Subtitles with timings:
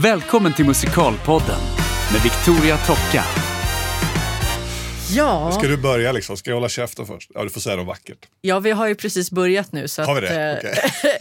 [0.00, 1.60] Välkommen till Musikalpodden
[2.12, 3.24] med Victoria Tocka.
[5.14, 5.52] Ja.
[5.52, 6.36] Ska du börja liksom?
[6.36, 7.30] Ska jag hålla käften först?
[7.34, 8.26] Ja, du får säga något vackert.
[8.40, 9.88] ja, vi har ju precis börjat nu.
[9.88, 10.70] Så Har vi att, det?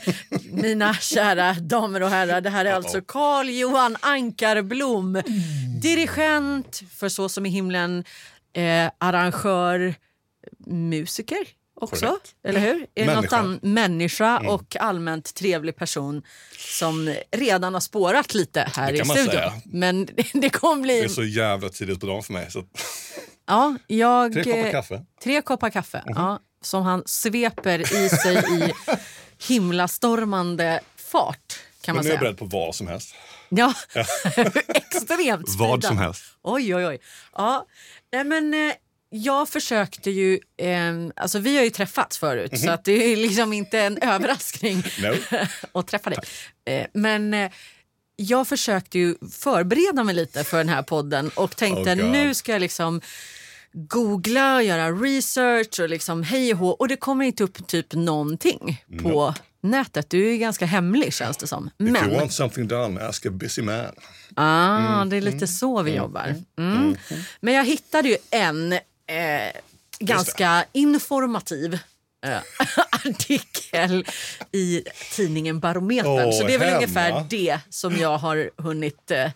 [0.07, 0.13] eh,
[0.51, 5.21] mina kära damer och herrar, det här är alltså Carl Johan Ankarblom.
[5.81, 8.03] Dirigent för Så som i himlen,
[8.53, 9.95] eh, arrangör,
[10.67, 11.47] musiker
[11.81, 12.05] också.
[12.05, 12.35] Korrekt.
[12.43, 12.87] Eller hur?
[12.95, 13.59] Är det något Människa.
[13.61, 16.23] människa och allmänt trevlig person
[16.57, 19.25] som redan har spårat lite här i studion.
[19.25, 19.53] säga.
[19.65, 20.99] Men det kommer bli...
[20.99, 22.51] Det är så jävla tidigt på dagen för mig.
[22.51, 22.63] Så
[23.47, 25.05] Ja, jag, tre koppar kaffe.
[25.23, 28.73] Tre koppar kaffe, ja, som han sveper i sig i
[29.47, 31.59] himlastormande fart.
[31.81, 33.15] Kan man Men nu är jag beredd på vad som helst.
[33.49, 33.73] Ja,
[34.67, 36.23] extremt Vad som helst.
[36.43, 36.99] Oj, oj, oj.
[37.33, 37.65] Ja,
[38.13, 38.73] nej, men eh,
[39.09, 40.39] jag försökte ju...
[40.57, 42.61] Eh, alltså vi har ju träffats förut, Mhm.
[42.61, 45.37] så att det är liksom inte en överraskning No.
[45.79, 46.19] att träffa dig.
[46.65, 47.51] Eh, men eh,
[48.15, 52.51] jag försökte ju förbereda mig lite för den här podden och tänkte Oh nu ska
[52.51, 53.01] jag liksom
[53.73, 56.69] googla och göra research och liksom hej och hå.
[56.69, 60.09] Och det kommer inte upp typ någonting på nätet.
[60.09, 61.67] Du är ju ganska hemlig känns det som.
[61.67, 63.91] If you Men want something done, ask a busy man.
[64.35, 66.35] ah, det är lite så vi jobbar.
[66.59, 66.95] Mm.
[67.41, 69.61] Men jag hittade ju en eh,
[69.99, 71.73] ganska informativ
[72.25, 72.37] eh,
[73.05, 74.05] artikel
[74.51, 74.83] i
[75.15, 76.27] tidningen Barometern.
[76.27, 76.77] Åh, så det är väl hemma.
[76.77, 79.31] ungefär det som jag har hunnit eh,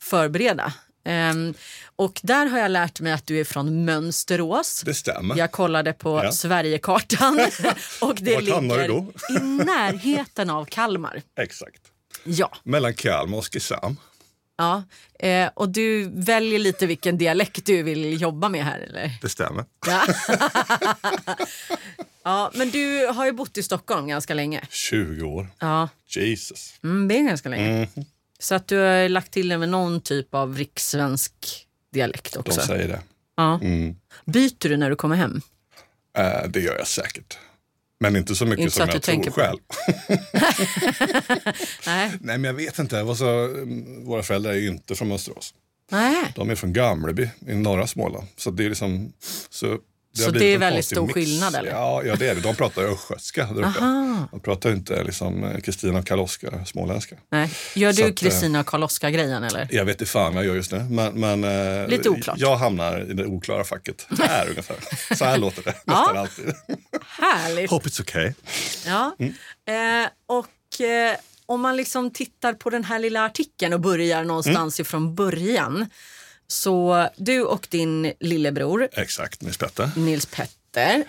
[0.00, 0.72] förbereda.
[1.04, 1.54] Ehm,
[1.96, 4.82] och där har jag lärt mig att du är från Mönsterås.
[4.84, 5.36] Det stämmer.
[5.36, 6.32] Jag kollade på Ja.
[6.32, 7.40] Sverigekartan
[8.00, 8.90] och det ligger
[9.30, 11.22] i närheten av Kalmar.
[11.38, 11.80] Exakt.
[12.24, 12.52] Ja.
[12.62, 13.96] Mellan Kalmar och Oskarshamn.
[14.56, 14.82] Ja,
[15.18, 19.10] eh, och du väljer lite vilken dialekt du vill jobba med här eller?
[19.22, 19.64] Det stämmer.
[19.86, 20.06] Ja.
[22.24, 24.60] ja, men du har ju bott i Stockholm ganska länge.
[24.70, 25.48] 20 år.
[25.58, 26.74] Ja, Jesus.
[26.82, 27.68] mm, det är ganska länge.
[27.68, 27.88] Mm.
[28.38, 32.60] Så att du har lagt till det med någon typ av rikssvensk dialekt De också.
[32.60, 33.00] säger det.
[33.36, 33.60] Ja.
[33.62, 33.96] Mm.
[34.24, 35.40] Byter du när du kommer hem?
[36.18, 37.38] Eh, det gör jag säkert.
[38.02, 39.58] Men inte så mycket Inte så som att jag tror på själv.
[41.86, 42.10] Nej.
[42.20, 43.02] Nej, men jag vet inte.
[43.02, 45.54] Var så, mm, våra föräldrar är ju inte från Mönsterås.
[45.90, 46.32] Nej.
[46.36, 48.26] De är från Gamleby i norra Småland.
[48.36, 49.12] Så det är liksom...
[49.50, 49.78] Så
[50.12, 51.14] det, Så det är väldigt stor mix.
[51.14, 51.70] skillnad, eller?
[51.70, 52.40] Ja, ja, det är det.
[52.40, 53.78] De pratar östgötska där uppe.
[53.80, 54.28] Aha.
[54.30, 57.16] De pratar inte liksom eh, Kristina Karl-Oskar småländska.
[57.30, 57.50] Nej.
[57.74, 59.68] Gör du eh, Kristina och Karl-Oskar-grejen eller?
[59.70, 60.78] Jag vet inte fan vad jag gör just nu.
[60.90, 61.44] Men, men
[61.82, 62.38] eh, Lite oklart.
[62.38, 64.06] jag hamnar i det oklara facket.
[64.18, 64.76] Här ungefär.
[65.14, 66.52] Så här låter det nästan alltid.
[67.06, 67.70] Härligt!
[67.70, 68.32] Hope it's okay.
[68.86, 69.16] Ja.
[69.18, 70.02] Mm.
[70.04, 74.78] Eh, och eh, om man liksom tittar på den här lilla artikeln och börjar någonstans
[74.78, 74.86] Mm.
[74.86, 75.86] ifrån början.
[76.52, 79.90] Så du och din lillebror Exakt, Nils Petter.
[79.96, 81.04] Nils Petter,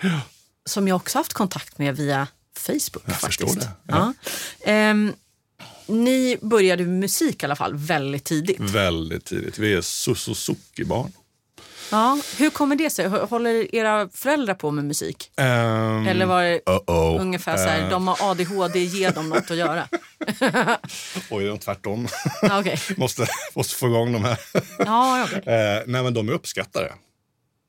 [0.66, 3.02] som jag också haft kontakt med via Facebook.
[3.06, 3.24] Jag faktiskt.
[3.26, 4.14] förstår det, Ja.
[4.64, 5.12] Ehm,
[5.86, 8.60] ni började musik i alla fall väldigt tidigt.
[8.60, 9.58] Väldigt tidigt.
[9.58, 11.12] Vi är Suzuki-barn.
[11.90, 12.18] Ja.
[12.38, 13.06] Hur kommer det sig?
[13.08, 15.30] Hå- Håller era föräldrar på med musik?
[15.36, 15.44] Um,
[16.08, 17.20] Eller var det Uh-oh.
[17.20, 19.88] ungefär så här, Eh, de har ADHD, ge dem något att göra?
[21.30, 22.08] Oj, är tvärtom.
[22.42, 22.78] Okej.
[22.96, 24.38] måste, måste få igång de här.
[24.78, 25.42] Ja, okej.
[25.54, 26.92] Eh, nej, men de är uppskattare.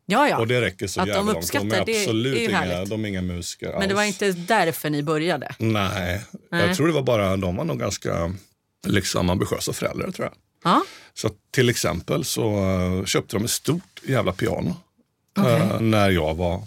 [0.05, 0.37] ja, ja.
[0.37, 1.51] Och det räcker så Att de jävla långt.
[1.51, 4.89] de är är absolut ju inga, de är inga musiker Men det var inte därför
[4.89, 5.55] ni började?
[5.59, 6.21] Nej,
[6.51, 6.67] Nej.
[6.67, 8.33] jag tror det var bara, de var nog ganska
[8.87, 10.33] liksom, ambitiösa föräldrar tror jag.
[10.65, 10.83] Ja.
[11.13, 12.57] Så att, till exempel så
[12.99, 14.75] eh, köpte de ett stort jävla piano
[15.37, 16.63] eh, när jag var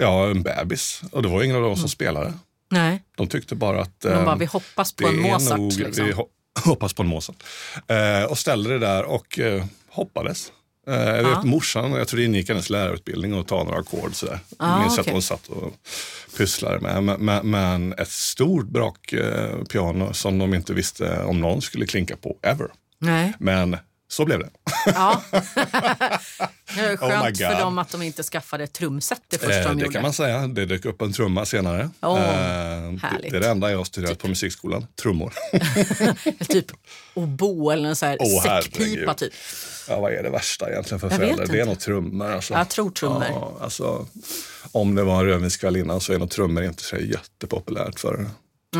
[0.00, 1.02] ja, en bebis.
[1.12, 2.32] Och det var ingen av dem som spelade.
[2.70, 4.00] Nej, De tyckte bara att...
[4.00, 5.58] de eh, bara vi hoppas på en Mozart.
[5.58, 6.06] nog- liksom.
[6.06, 6.28] Vi ho-
[6.64, 7.42] hoppas på en Mozart.
[7.86, 10.52] Eh, och ställde det där och eh, hoppades.
[10.86, 11.42] Eh, jag vet Ja.
[11.44, 14.38] morsan, jag tror det ingick i hennes lärarutbildning och ta några ackord sådär.
[14.58, 15.12] Ah, Jag minns att okej.
[15.12, 15.72] hon satt och
[16.36, 17.18] pysslade med.
[17.20, 22.16] Men, men, ett stort brak eh, piano som de inte visste om någon skulle klinka
[22.16, 22.68] på ever.
[23.04, 23.32] Nej.
[23.38, 23.76] Men
[24.08, 24.50] så blev det.
[24.86, 25.22] Ja.
[26.74, 27.58] det är Oh skönt för God.
[27.58, 29.92] dem att de inte skaffade ett trumset det första Eh, de det gjorde.
[29.92, 30.46] kan man säga.
[30.46, 31.90] Det dök upp en trumma senare.
[32.02, 32.26] Åh, Eh,
[32.92, 33.30] det, härligt.
[33.30, 34.86] det är det enda jag har studerat på musikskolan.
[35.02, 35.32] Trummor.
[36.48, 36.66] Typ
[37.14, 39.32] obo eller en sån här Åh, säckpipa typ.
[39.88, 41.46] Ja, vad är det värsta egentligen för Jag föräldrar?
[41.46, 42.32] Det är nog trummor.
[42.32, 42.54] Alltså.
[42.54, 43.24] Jag tror trummor.
[43.30, 44.06] Ja, alltså,
[44.72, 48.26] om det var en rödvinskväll innan så är nog trummor inte så jättepopulärt för.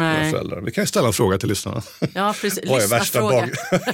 [0.01, 0.61] Föräldrar.
[0.61, 1.83] Vi kan ställa en fråga till lyssnarna.
[2.15, 2.65] Ja, precis.
[2.69, 3.51] Vad är, värsta bag...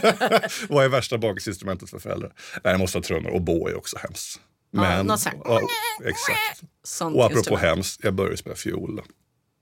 [0.69, 2.33] vad är värsta bakisinstrumentet för föräldrar?
[2.65, 4.41] Nej, det måste vara trummor och bo är också hemskt.
[4.73, 5.37] Men, sånt.
[5.45, 5.61] ja,
[6.05, 6.63] exakt.
[6.85, 9.03] Sånt Och apropå hemskt, jag började spela fiol.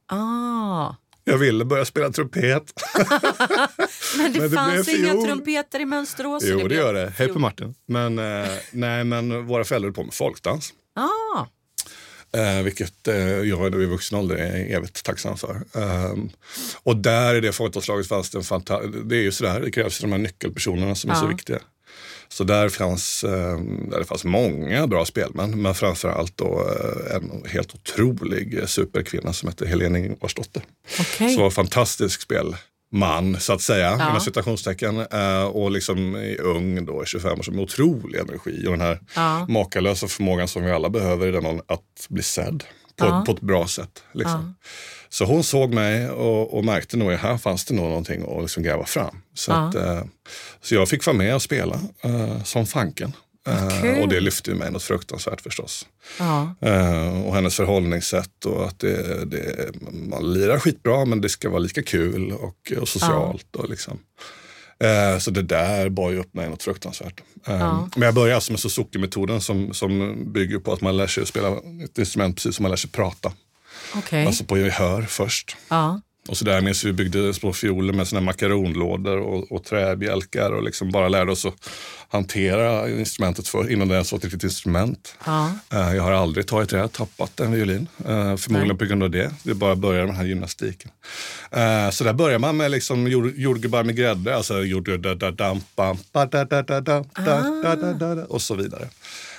[0.07, 0.95] Ah.
[1.25, 2.43] Jag ville börja spela trumpet.
[4.17, 5.25] Men det, Men det fanns inga fiol.
[5.25, 6.43] trumpeter i Mönsterås.
[6.47, 7.13] Jo, det blev gör det.
[7.17, 7.39] Hej på.
[7.39, 7.75] Martin.
[7.87, 10.73] Men, eh, nej, men våra föräldrar på med folkdans.
[10.95, 11.47] Ah.
[12.33, 15.63] Eh, vilket eh, jag nu i vuxen ålder är evigt tacksam för.
[15.73, 16.31] Um,
[16.83, 18.93] och där i det fågelslaget fanns det en fantastisk...
[19.05, 21.29] Det är ju sådär, det krävs de här nyckelpersonerna som är så Ja.
[21.29, 21.59] viktiga.
[22.31, 23.59] Så där fanns, eh,
[23.91, 29.33] där det fanns många bra spelmän, men framförallt då eh, en helt otrolig eh, superkvinna
[29.33, 30.63] som hette Helene Ingvarsdotter.
[31.01, 31.35] Okej.
[31.35, 32.21] Så fantastisk
[32.93, 34.09] spelman, så att säga, Ja.
[34.09, 34.99] inom citationstecken.
[35.01, 39.01] Eh, och liksom är ung då, 25 år, som med otrolig energi och den här
[39.15, 39.47] Ja.
[39.49, 42.65] makalösa förmågan som vi alla behöver i den åldern, att bli sedd
[42.97, 43.23] på, Ja.
[43.27, 44.03] på ett bra sätt.
[44.15, 44.55] Liksom.
[45.09, 48.43] Så hon såg mig och, och märkte nog att här fanns det nog någonting att
[48.43, 49.17] liksom gräva fram.
[49.35, 49.57] Så, Ja.
[49.69, 50.03] att, eh,
[50.63, 53.13] så jag fick vara med och spela eh, som fanken.
[53.49, 54.03] Eh, Kul.
[54.03, 55.87] och det lyfte mig något fruktansvärt förstås.
[56.19, 56.55] Ja.
[56.61, 59.71] Eh, och hennes förhållningssätt och att det, det,
[60.09, 63.57] man lirar skitbra men det ska vara lika kul och, och socialt.
[63.57, 63.99] Och liksom.
[64.81, 67.21] eh, så det där bar ju upp mig något fruktansvärt.
[67.47, 67.89] Eh, Ja.
[67.97, 71.49] Men jag började alltså med Suzuki-metoden som, som bygger på att man lär sig spela
[71.85, 73.33] ett instrument precis som man lär sig prata.
[73.95, 74.27] Okej.
[74.27, 75.57] Alltså på gehör först.
[75.69, 76.01] Ja.
[76.29, 80.63] Och så där minns vi byggde små fioler med såna makaronlådor och, och träbjälkar och
[80.63, 81.69] liksom bara lärde oss att
[82.09, 85.17] hantera instrumentet för, innan det ens var ett riktigt instrument.
[85.27, 85.53] Ja.
[85.73, 87.87] Eh, Jag har aldrig tagit det, tappat en violin.
[87.99, 88.77] Eh, Förmodligen Nej.
[88.79, 89.31] på grund av det.
[89.43, 90.91] Det bara börjar med den här gymnastiken.
[91.51, 95.15] Eh, Så där börjar man med liksom jord- jordgubbar med grädde, alltså jordgubbar
[98.33, 98.89] och så vidare.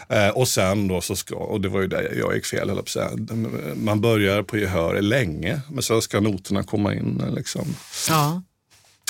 [0.10, 3.28] Eh, Och sen då så ska, och det var ju där jag gick fel höll.
[3.76, 7.22] Man börjar på gehör länge, men sen ska noterna komma in.
[7.28, 7.76] eh, Liksom.
[8.10, 8.42] Ja.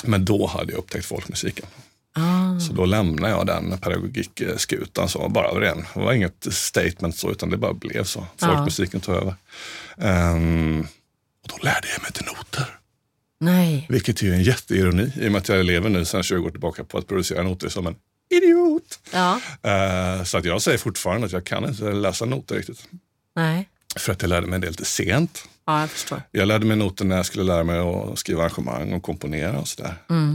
[0.04, 1.66] Men då hade jag upptäckt folkmusiken.
[2.14, 2.60] Ah.
[2.60, 5.84] Så då lämnade jag den pedagogikskutan så bara av den.
[5.94, 8.26] Det var inget statement så, utan det bara blev så.
[8.36, 9.34] Folkmusiken tog över.
[9.98, 10.80] Ehm,
[11.42, 12.66] och då lärde jag mig till noter.
[13.40, 13.86] Nej.
[13.88, 16.84] Vilket är en jätteironi i och med att jag lever nu sedan 20 år tillbaka
[16.84, 17.94] på att producera noter som en
[18.30, 18.98] idiot.
[19.12, 19.40] Ja.
[19.62, 22.88] Eh, så att jag säger fortfarande att jag kan inte läsa noter riktigt.
[23.36, 23.68] Nej.
[23.96, 25.44] För att jag lärde mig det lite sent.
[25.66, 26.22] Ja, jag förstår.
[26.30, 29.68] Jag lärde mig noter när jag skulle lära mig att skriva arrangemang och komponera och
[29.68, 29.94] sådär.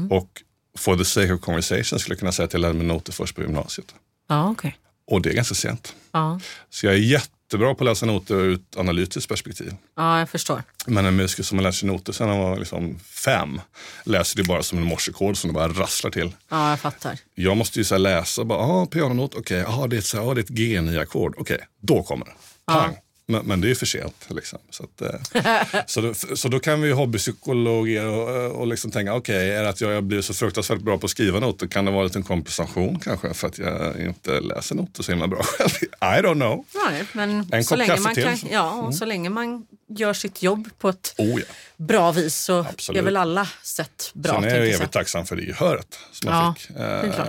[0.09, 0.41] Och
[0.77, 3.35] for the sake of conversation skulle jag kunna säga att jag lärde mig noter först
[3.35, 3.95] på gymnasiet.
[4.29, 4.77] Ja, okej.
[5.07, 5.95] Och det är ganska sent.
[6.11, 6.39] Ja.
[6.69, 6.99] Så jag är
[7.45, 9.73] jättebra på att läsa noter ur ett analytiskt perspektiv.
[9.95, 10.63] ja, jag förstår.
[10.85, 13.61] Men en musiker som har lärt sig noter sedan han var liksom fem
[14.03, 16.31] läser det bara som en morsekod som det bara rasslar till.
[16.49, 17.19] Ja, jag fattar.
[17.35, 20.41] Jag måste ju så läsa, bara, ah, pianonot, okej, ah, det är ett, ah, det
[20.41, 22.33] är ett G9-ackord, okej, då kommer det.
[22.67, 22.97] Pang!
[23.27, 24.27] Men, men det är för sent.
[24.29, 24.59] Liksom.
[24.69, 29.13] Så, att, eh, så, då, så då kan vi ju hobbypsykologera och, och liksom tänka,
[29.13, 31.91] okej, är det att jag blir så fruktansvärt bra på att skriva noter, kan det
[31.91, 35.69] vara en liten kompensation kanske för att jag inte läser noter så himla bra själv?
[36.01, 36.65] I don't know.
[36.89, 38.23] Nej, men En så länge, man till.
[38.23, 41.45] kan, ja, och så länge man gör sitt jobb på ett Oh, ja.
[41.77, 42.99] bra vis så Absolut.
[42.99, 44.33] är väl alla sätt bra.
[44.33, 46.69] Sen är jag jag evigt tacksam för det gehöret som jag Ja, fick.
[46.77, 47.27] är klart.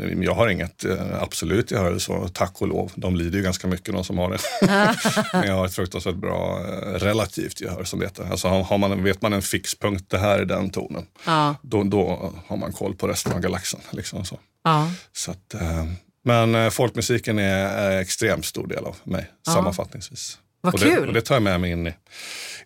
[0.00, 2.92] Eh, Jag har inget eh, absolut gehör, så tack och lov.
[2.94, 4.38] De lider ju ganska mycket de som har det.
[5.32, 8.24] Men jag har ett fruktansvärt bra eh, relativt gehör som det heter.
[8.30, 11.06] Alltså har man, vet man en fixpunkt, det här är den tonen.
[11.26, 13.80] Ja, Då, då har man koll på resten av galaxen.
[13.90, 14.38] Liksom så.
[15.12, 15.84] Så att, eh,
[16.24, 20.38] men folkmusiken är en extremt stor del av mig, sammanfattningsvis.
[20.66, 21.08] Vad och det, kul.
[21.08, 21.94] Och det tar jag med mig in i,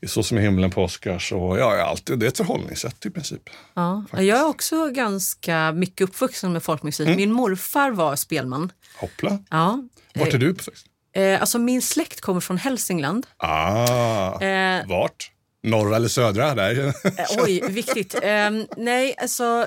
[0.01, 1.33] i Så som i himlen på Oscars.
[1.33, 3.43] Och, ja, alltid, det är ett förhållningssätt i princip.
[3.75, 4.05] ja.
[4.13, 7.07] Jag är också ganska mycket uppvuxen med folkmusik.
[7.07, 7.17] Mm.
[7.17, 8.73] Min morfar var spelman.
[8.97, 9.39] Hoppla.
[9.51, 9.83] Ja.
[10.15, 10.87] Vart är du uppväxt?
[11.13, 13.27] Eh, alltså min släkt kommer från Hälsingland.
[13.37, 15.31] Ah, Eh, vart?
[15.63, 16.55] Norra eller södra?
[16.55, 16.87] Där.
[16.87, 16.93] Eh,
[17.39, 18.15] Oj, viktigt.
[18.15, 19.67] Eh, nej, alltså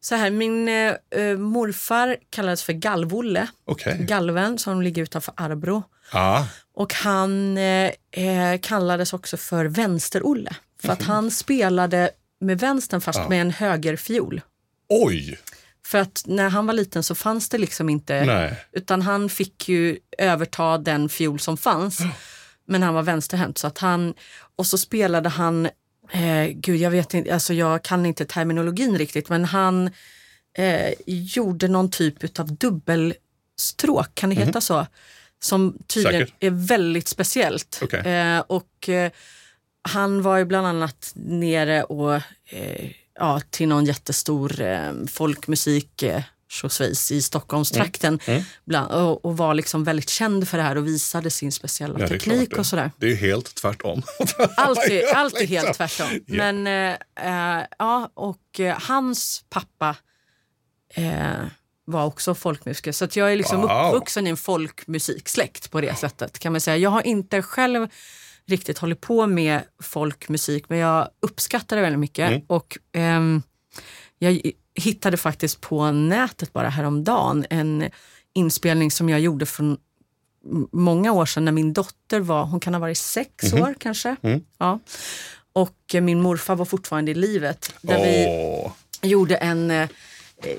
[0.00, 3.96] så här, min eh, eh, morfar kallades för Galvolle, Okej.
[4.00, 5.82] Galven som ligger utanför Arbro.
[6.12, 12.10] Ah, Och han eh, eh, kallades också för Vänster-Olle för att han spelade
[12.40, 14.40] med vänstern fast med en högerfiol.
[14.88, 15.38] oj!
[15.86, 18.56] För att när han var liten så fanns det liksom inte, Nej.
[18.72, 21.98] utan han fick ju överta den fiol som fanns.
[22.66, 24.14] Men han var vänsterhänt så att han,
[24.56, 25.66] och så spelade han,
[26.12, 29.90] eh, gud jag vet inte, alltså jag kan inte terminologin riktigt, men han
[30.58, 34.86] eh, gjorde någon typ av dubbelstråk, kan det heta så?
[35.42, 36.34] Som tydligen Säkert.
[36.44, 37.78] är väldigt speciellt.
[37.82, 38.00] Okej.
[38.00, 39.10] Eh, och eh,
[39.82, 42.14] han var ju bland annat nere och
[42.46, 48.42] eh, ja, till någon jättestor eh, folkmusik eh, tjosvis i Stockholmstrakten Mm.
[48.64, 52.04] bland, och, och var liksom väldigt känd för det här och visade sin speciella Ja,
[52.04, 52.90] är teknik och sådär.
[52.96, 54.02] Det är helt tvärtom.
[54.56, 55.56] Alltid, alltid Liksom.
[55.56, 56.06] helt tvärtom.
[56.26, 56.34] Ja.
[56.52, 59.96] Men eh, eh, ja, och hans pappa
[60.94, 61.44] eh,
[61.90, 62.92] var också folkmusiker.
[62.92, 63.70] Så att jag är liksom Wow.
[63.88, 66.38] uppvuxen i en folkmusiksläkt på det sättet.
[66.38, 66.76] kan man säga.
[66.76, 67.88] Jag har inte själv
[68.46, 72.28] riktigt hållit på med folkmusik men jag uppskattar det väldigt mycket.
[72.30, 72.42] Mm.
[72.46, 73.42] Och ehm,
[74.18, 74.40] jag
[74.74, 77.90] hittade faktiskt på nätet bara häromdagen en
[78.34, 79.78] inspelning som jag gjorde från
[80.72, 83.62] många år sedan när min dotter var, hon kan ha varit sex Mhm.
[83.62, 84.16] år kanske.
[84.22, 84.44] Mm.
[84.58, 84.78] Ja.
[85.52, 87.74] Och eh, min morfar var fortfarande i livet.
[87.82, 89.88] Där vi Åh, gjorde en, eh,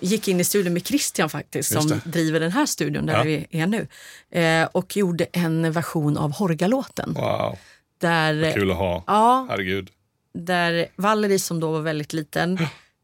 [0.02, 3.24] gick in i studion med Christian faktiskt som driver den här studion där Ja.
[3.24, 3.88] vi är nu.
[4.32, 7.14] Eh, och gjorde en version av Horgalåten.
[7.14, 7.58] wow,
[8.02, 9.04] Där, kul att ha.
[9.08, 9.90] ja, Herregud.
[10.34, 12.60] där Valerie som då var väldigt liten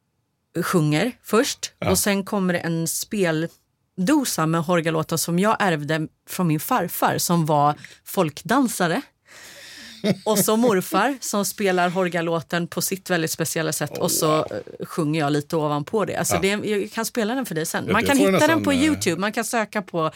[0.64, 1.90] sjunger först Ja.
[1.92, 7.46] och sen kommer det en speldosa med Horgalåten som jag ärvde från min farfar som
[7.46, 9.02] var folkdansare.
[10.24, 14.46] Och så morfar som spelar Horgalåten på sitt väldigt speciella sätt och så eh,
[14.86, 16.16] sjunger jag lite ovanpå det.
[16.16, 16.42] Alltså Ja.
[16.42, 17.92] det jag kan spela den för dig sen.
[17.92, 20.12] Man kan hitta den på eh, Youtube, man kan söka på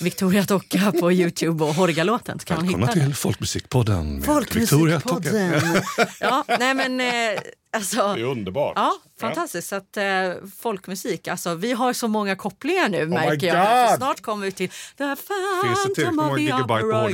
[0.00, 2.38] Victoria Docka på Youtube och Horgalåten.
[2.38, 3.08] Kan Välkomna hitta den.
[3.08, 5.00] till Folkmusikpodden med Victoria.
[5.00, 5.82] Folkmusikpodden.
[6.20, 7.40] ja, nej men eh,
[7.72, 8.14] alltså.
[8.14, 8.72] Det är underbart.
[8.76, 9.68] Ja, fantastiskt.
[9.68, 10.04] Så att, eh,
[10.58, 13.96] folkmusik, alltså, vi har så många kopplingar nu Oh märker jag.
[13.96, 17.10] Snart kommer vi till The det Phantom of the Opera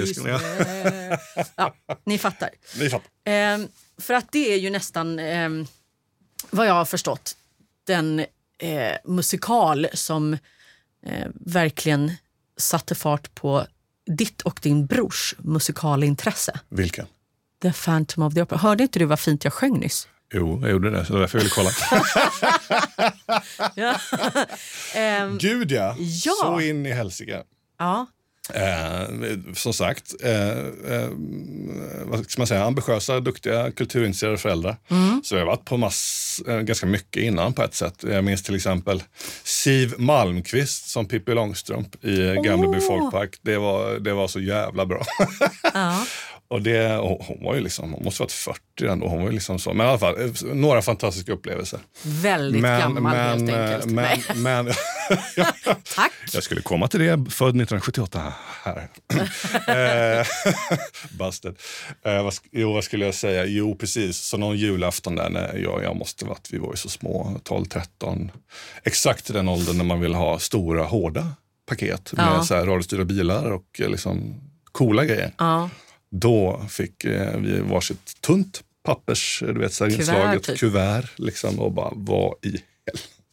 [1.57, 1.75] ja,
[2.05, 2.51] ni fattar.
[2.79, 3.11] Ni fattar.
[3.25, 5.67] Ehm, för att det är ju nästan, ehm,
[6.51, 7.37] vad jag har förstått,
[7.87, 8.25] den
[8.59, 10.33] eh, musikal som
[11.07, 12.13] eh, verkligen
[12.57, 13.67] satte fart på
[14.19, 16.61] ditt och din brors musikalintresse.
[16.69, 17.07] Vilken?
[17.63, 18.59] The Phantom of the Opera.
[18.59, 20.09] Hörde inte du vad fint jag sjöng nyss?
[20.35, 21.05] Jo, jag gjorde det.
[21.05, 21.71] Så det var därför jag ville kolla.
[23.75, 24.01] Ja.
[24.95, 25.97] Ehm, Gud ja.
[25.99, 26.33] Ja.
[26.43, 27.43] Så in i helsike.
[27.79, 28.07] ja.
[28.53, 29.09] Eh,
[29.55, 30.59] som sagt, eh,
[30.95, 31.09] eh,
[32.05, 34.77] vad ska man säga, ambitiösa, duktiga, kulturintresserade föräldrar.
[34.91, 35.21] Mm.
[35.25, 38.05] Så jag har varit på mass, eh, ganska mycket innan på ett sätt.
[38.09, 39.03] Jag minns till exempel
[39.45, 43.39] Siv Malmqvist som Pippi Långstrump i Gamleby folkpark.
[43.43, 45.03] Det var, det var så jävla bra.
[45.75, 46.07] ja.
[46.49, 48.33] Och det, och hon var ju liksom, hon måste ha varit
[48.77, 49.09] 40 ändå.
[49.09, 49.73] Hon var ju liksom så.
[49.73, 51.81] Men i alla fall, eh, några fantastiska upplevelser.
[52.03, 53.85] Väldigt gammal helt eh, enkelt.
[53.87, 54.23] Men, Nej.
[54.37, 54.67] men,
[55.95, 56.13] Tack!
[56.33, 58.33] jag skulle komma till det, född 1978.
[58.63, 58.89] Här.
[59.69, 60.27] Eh,
[61.19, 61.57] Busted.
[62.05, 63.45] Eh, vad, jo, vad skulle jag säga?
[63.45, 64.17] Jo, precis.
[64.19, 67.65] Så någon julafton där, när jag, jag måste varit, vi var ju så små, 12,
[67.65, 68.31] 13.
[68.85, 71.27] Exakt den åldern när man vill ha stora, hårda
[71.67, 72.43] paket med Ja.
[72.45, 74.41] så här radiostyrda bilar och eh, liksom
[74.73, 75.33] coola grejer.
[75.39, 75.71] Ja.
[76.17, 80.59] Då fick eh, vi varsitt tunt pappers, du vet, så här Kuvert, inslaget typ.
[80.59, 81.05] kuvert.
[81.17, 82.63] Liksom, och bara, vad i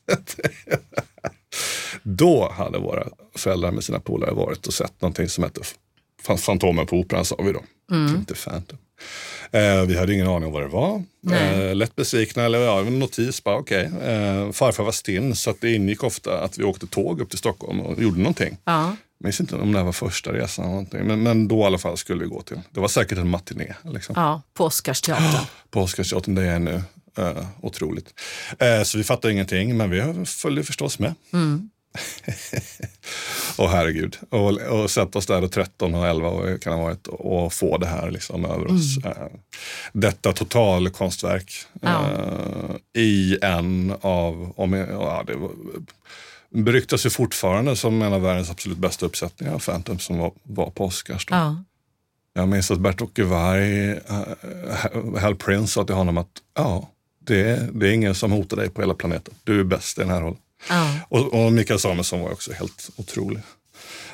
[0.07, 0.49] helvete?
[2.03, 5.61] Då hade våra föräldrar med sina polare varit och sett någonting som hette
[6.21, 7.63] Fan- Fantomen på Operan, sa vi då.
[7.91, 8.15] Mm.
[8.15, 8.77] Inte Phantom.
[9.51, 11.03] Eh, vi hade ingen aning om vad det var.
[11.31, 13.91] Eh, lätt besvikna, eller ja, en notis bara okej.
[14.03, 17.39] Eh, farfar var stinn så att det ingick ofta att vi åkte tåg upp till
[17.39, 18.57] Stockholm och gjorde någonting.
[18.65, 18.95] Ja.
[19.17, 21.07] Jag minns inte om det här var första resan eller någonting.
[21.07, 22.59] Men, men då i alla fall skulle vi gå till.
[22.71, 23.75] Det var säkert en matiné.
[23.83, 24.15] Liksom.
[24.17, 25.45] ja, på Oscarsteatern.
[25.71, 26.83] På Oscarsteatern, det är nu.
[27.19, 28.13] Uh, otroligt.
[28.59, 31.13] Eh, så vi fattade ingenting, men vi följde förstås med.
[31.33, 31.69] Mm.
[33.57, 34.17] Åh herregud.
[34.29, 37.77] Och, och sätta oss där och 13 och 11 och kan ha varit och få
[37.77, 38.97] det här liksom över oss.
[39.05, 39.27] Eh,
[39.93, 42.05] detta total konstverk Ja.
[42.11, 45.35] eh, i en av, om, ja, det
[46.63, 50.69] beryktas ju fortfarande som en av världens absolut bästa uppsättningar av Phantom som var, var
[50.69, 51.25] på Oscars.
[51.25, 51.35] Då.
[51.35, 51.63] Ja.
[52.33, 57.69] Jag minns att Bert-Åke Varg, uh, Hal Prince sa till honom att ja, det är,
[57.73, 59.33] det är ingen som hotar dig på hela planeten.
[59.43, 60.37] Du är bäst i den här rollen.
[60.69, 60.99] Ja.
[61.09, 63.39] Och, och Mikael Samuelsson var också helt otrolig.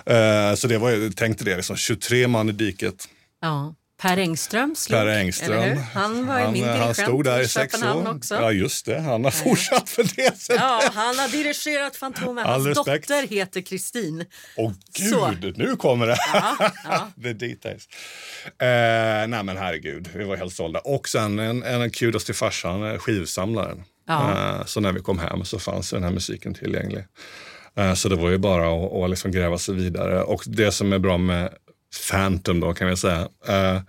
[0.05, 3.07] Eh, så det var, ju- tänk dig det, liksom, 23 man i diket.
[3.41, 3.73] Ja.
[4.01, 5.77] Per Engström slog, Per Engström.
[5.93, 8.15] Han var ju min eh, han dirigent stod där i sex år.
[8.15, 8.35] också.
[8.35, 8.99] Ja, just det.
[8.99, 10.37] Han har fortsatt för det.
[10.39, 10.55] sen.
[10.55, 12.45] Ja, han har dirigerat Fantomen.
[12.45, 13.07] Hans respekt.
[13.07, 14.25] dotter heter Kristin.
[14.57, 14.71] Åh
[15.11, 15.33] Så.
[15.41, 16.17] gud, nu kommer det!
[16.33, 17.11] Ja, ja.
[17.23, 17.87] The details.
[18.45, 20.79] Eh, nej men herregud, vi var helt sålda.
[20.79, 23.83] Och sen en, en kudos till farsan, eh, skivsamlaren.
[24.07, 24.31] Ja.
[24.31, 27.05] Eh, så när vi kom hem så fanns den här musiken tillgänglig.
[27.75, 30.21] Eh, så det var ju bara att, att liksom gräva sig vidare.
[30.21, 31.49] Och det som är bra med
[32.11, 33.81] Phantom då kan jag säga, eh,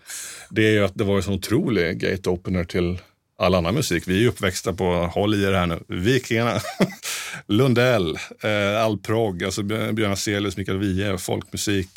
[0.50, 2.98] det är ju att det var en sån otrolig gate opener till
[3.38, 4.04] all annan musik.
[4.06, 6.60] Vi är ju uppväxta på, håll i er här nu, Vikingarna,
[7.46, 11.90] Lundell, eh, all progg, alltså Björn Björn Afzelius, Mikael Wiehe, folkmusik.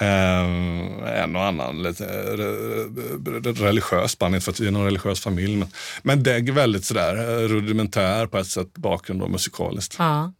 [0.00, 2.04] Eh, en och annan lite
[2.36, 5.56] re, religiös band, inte för att vi är någon religiös familj.
[5.56, 5.68] Men,
[6.02, 9.94] men det är väldigt sådär eh, rudimentär på ett sätt bakgrund och musikaliskt.
[9.98, 10.32] Ja.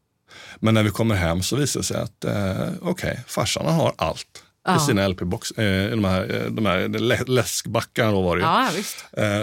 [0.61, 3.93] Men när vi kommer hem så visar det sig att eh, okej, farsan han har
[3.97, 4.77] allt Ja.
[4.77, 5.59] i sina LP-box.
[5.59, 8.69] Eh, de här, eh, de här lä- läskbackarna då var det ju, ja,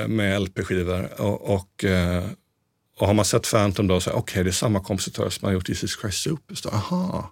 [0.01, 1.21] eh, med LP-skivor.
[1.21, 2.23] Och, och, eh,
[2.99, 5.69] och har man sett Phantom då så okej, det är samma kompositör som har gjort
[5.69, 6.71] Jesus Christ Superstar.
[6.73, 7.31] Aha.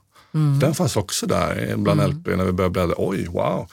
[0.61, 2.93] Den fanns också där bland LP när vi började bläddra.
[2.97, 3.67] Oj, wow.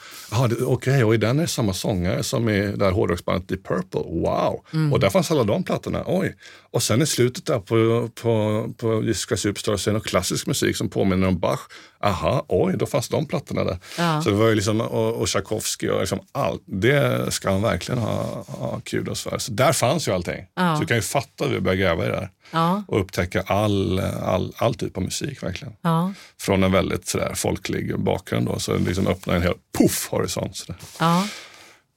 [0.61, 3.99] Okej, och i den är samma sångare som i det här hårdrocksbandet Deep Purple.
[3.99, 4.65] Wow.
[4.91, 6.03] Och där fanns alla de plattorna.
[6.05, 6.35] Oj.
[6.71, 10.75] Och sen i slutet där på, på, på Jessica Superstar så är det klassisk musik
[10.75, 11.59] som påminner om Bach.
[12.03, 13.77] Aha, oj, då fanns de plattorna där.
[13.97, 14.21] Ja.
[14.21, 16.61] Så det var ju liksom, och, och Tchaikovsky och liksom allt.
[16.65, 19.37] Det ska han verkligen ha, ha kudos för.
[19.37, 20.45] Så där fanns ju allting.
[20.55, 20.75] Ja.
[20.75, 23.41] Så du kan ju fatta att vi började gräva i det där Ja, och upptäcka
[23.47, 25.73] all, all, all typ av musik verkligen.
[25.81, 30.57] ja, Från en väldigt sådär, folklig bakgrund då, så liksom öppnar en hel puff horisont.
[30.57, 30.75] Sådär.
[30.99, 31.27] ja.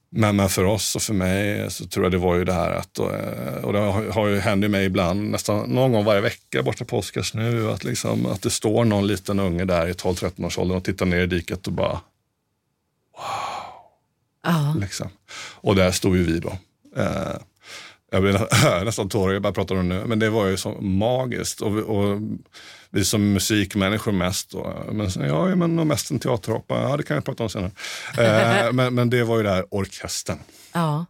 [0.09, 2.71] Men, men för oss och för mig så tror jag det var ju det här
[2.71, 6.63] att, eh, och det har, har ju hänt mig ibland, nästan någon gång varje vecka
[6.63, 10.45] borta på Oscars nu, att, liksom, att det står någon liten unge där i 12-13
[10.45, 11.99] års åldern och tittar ner i diket och bara
[14.43, 14.75] ja.
[14.79, 15.09] Liksom.
[15.53, 16.57] Och där stod ju vi då.
[16.95, 17.35] Eh,
[18.11, 20.05] jag blir nä- nästan tårig, jag bara pratar om det nu.
[20.05, 21.61] Men det var ju så magiskt.
[21.61, 22.19] Och vi, och
[22.89, 24.49] vi som musikmänniskor mest.
[24.49, 27.71] Då, men, ja, men och mest en teaterhoppa, ja det kan jag prata om senare.
[28.17, 30.39] Eh, men, men det var ju det här orkestern.
[30.73, 31.05] ja.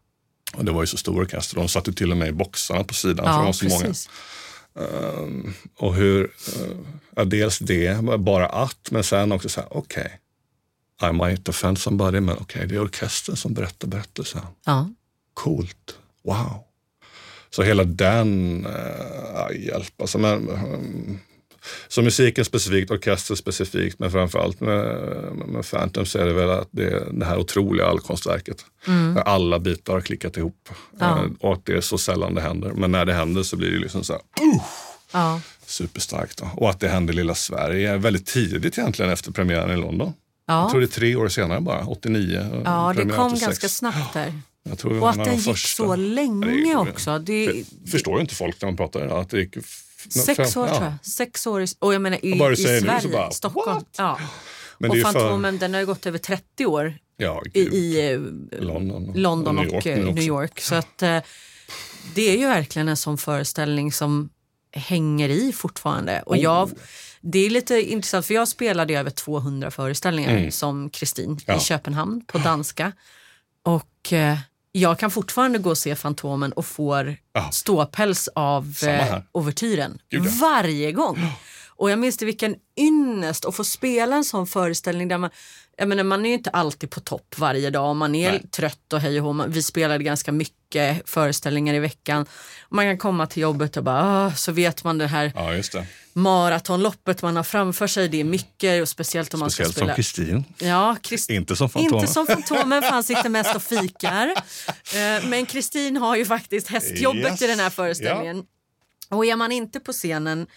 [0.54, 1.56] Och det var ju så stor orkester.
[1.56, 3.26] De satt ju till och med i boxarna på sidan.
[3.26, 3.86] för det ja var så många.
[3.86, 4.10] precis.
[4.74, 6.78] Um, och hur, uh,
[7.16, 10.20] ja, dels det, bara att, men sen också så här, okej.
[11.04, 14.42] I might offend somebody, men okej, det är orkestern som berättar berättelsen.
[14.66, 14.90] Ja.
[15.34, 15.98] Coolt.
[16.24, 16.64] Wow.
[17.50, 20.18] Så hela den, uh, hjälp alltså.
[20.18, 21.20] Men, um,
[21.88, 24.96] så musiken specifikt, orkester specifikt, men framförallt med,
[25.48, 28.66] med Phantom så är det väl att det det här otroliga allkonstverket.
[28.86, 30.70] Där alla bitar har klickat ihop.
[31.00, 31.06] Ja.
[31.18, 32.72] Eh, Och att det är så sällan det händer.
[32.72, 34.22] Men när det händer så blir det liksom så här,
[35.14, 35.42] Ja.
[35.66, 36.38] superstarkt.
[36.38, 36.50] Då.
[36.56, 40.14] Och att det händer i lilla Sverige väldigt tidigt egentligen efter premiären i London.
[40.48, 40.88] Jag tror Ja.
[40.88, 42.50] det är tre år senare bara, 89.
[42.54, 43.46] och ja, det kom 86.
[43.46, 44.34] ganska snabbt där.
[45.02, 45.84] Och att den de gick första.
[45.84, 47.20] så Ja, länge det också.
[47.20, 49.08] Det, Det förstår ju inte folk när man pratar.
[49.22, 49.56] Att det gick
[50.10, 50.76] sex fem- år ja.
[50.78, 51.06] tror jag.
[51.06, 51.62] Sex år.
[51.64, 53.76] i- Och jag menar i, Och bara i Sverige, så bara, Stockholm.
[53.76, 53.86] what?
[53.98, 54.20] Ja.
[54.80, 58.12] Men och ju för- Fantomen den har ju gått över 30 år Ja, i, i
[58.14, 58.20] eh,
[58.64, 60.24] London, London och, New York eh, nu New.
[60.24, 60.62] York.
[60.62, 61.20] Så att, eh,
[62.16, 64.30] det är ju verkligen en sån föreställning som
[64.72, 66.22] hänger i fortfarande.
[66.26, 66.42] Och Oh.
[66.42, 66.72] jag,
[67.22, 71.38] det är lite intressant för jag spelade över 200 föreställningar som Kristin Mm.
[71.46, 71.58] Ja.
[71.58, 72.92] i Köpenhamn på danska.
[73.64, 74.38] Och eh,
[74.80, 77.52] jag kan fortfarande gå och se Fantomen och får Ja.
[77.52, 80.22] ståpäls av eh, ouvertyren ja.
[80.42, 81.32] varje gång.
[81.68, 85.30] Och jag minns det vilken ynnest att få spela en sån föreställning där man,
[85.78, 88.44] jag menar, man är ju inte alltid på topp varje dag, man är Nej.
[88.52, 89.34] trött och hej och hå.
[89.34, 92.26] Man- Vi spelade ganska mycket föreställningar i veckan.
[92.70, 95.86] Man kan komma till jobbet och bara, "Ah", så vet man det här Ja, det.
[96.14, 98.08] maratonloppet man har framför sig.
[98.10, 99.96] Det är mycket och speciellt om man Speciellt ska som spela.
[99.96, 100.44] Kristin.
[100.68, 102.02] Ja, Krist- Inte som Fantomen.
[102.02, 104.28] inte som Fantomen för han sitter mest och fikar.
[104.96, 107.42] Eh, Men Kristin har ju faktiskt hästjobbet Yes.
[107.42, 108.44] i den här föreställningen.
[109.10, 110.48] Och är man inte på scenen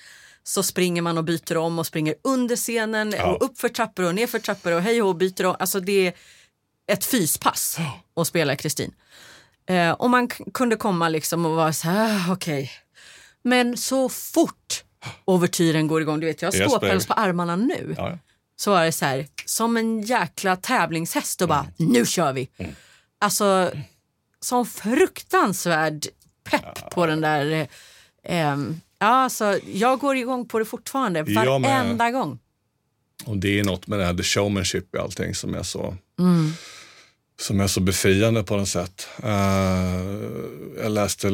[0.44, 3.24] så springer man och byter om och springer under scenen Ja.
[3.33, 5.57] och upp för trappor och ner för trappor och hej och byter om.
[5.59, 6.12] Alltså det är
[6.92, 7.79] ett fyspass
[8.16, 8.94] att spela Kristin.
[9.66, 12.70] Eh, och man kunde komma liksom och vara så här, "Ah, okej.
[13.42, 14.85] Men så fort
[15.24, 18.18] ouvertyren går igång, du vet jag har ståpäls på armarna nu Ja, ja.
[18.57, 21.92] så var det så här, som en jäkla tävlingshäst och bara, Mm.
[21.92, 22.48] nu kör vi.
[23.20, 23.70] Alltså,
[24.40, 26.07] sån fruktansvärd
[26.44, 27.68] pepp på den där.
[28.22, 28.57] eh, ja,
[29.07, 32.39] alltså, jag går igång på det fortfarande, varenda gång.
[33.27, 36.51] Och det är något med det här the showmanship i allting som är så, Mm.
[37.41, 39.09] som är så befriande på något sätt.
[39.23, 40.05] Eh,
[40.83, 41.31] jag läste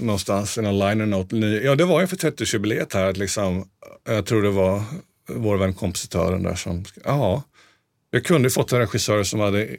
[0.00, 3.68] någonstans i en liner note, ja det var ju för 30-årsjubileet här, att liksom,
[4.04, 4.82] jag tror det var
[5.28, 7.42] vår vän kompositören där som, ja,
[8.10, 9.76] jag kunde fått en regissör som hade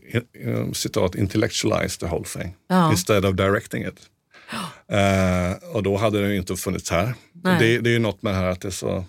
[0.74, 2.92] citat intellectualized the whole thing Ja.
[2.92, 4.00] instead of directing it.
[4.92, 7.14] Eh, och då hade det ju inte funnits här.
[7.60, 9.06] Det, det är ju något med det här att det är så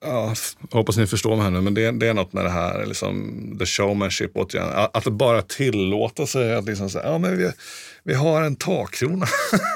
[0.00, 0.34] Ja,
[0.70, 3.56] hoppas ni förstår mig här nu, men det, det är något med det här, liksom,
[3.58, 4.68] the showmanship återigen.
[4.68, 7.50] Att, att bara tillåta sig att liksom säga, ja men vi,
[8.08, 9.26] vi har en takkrona.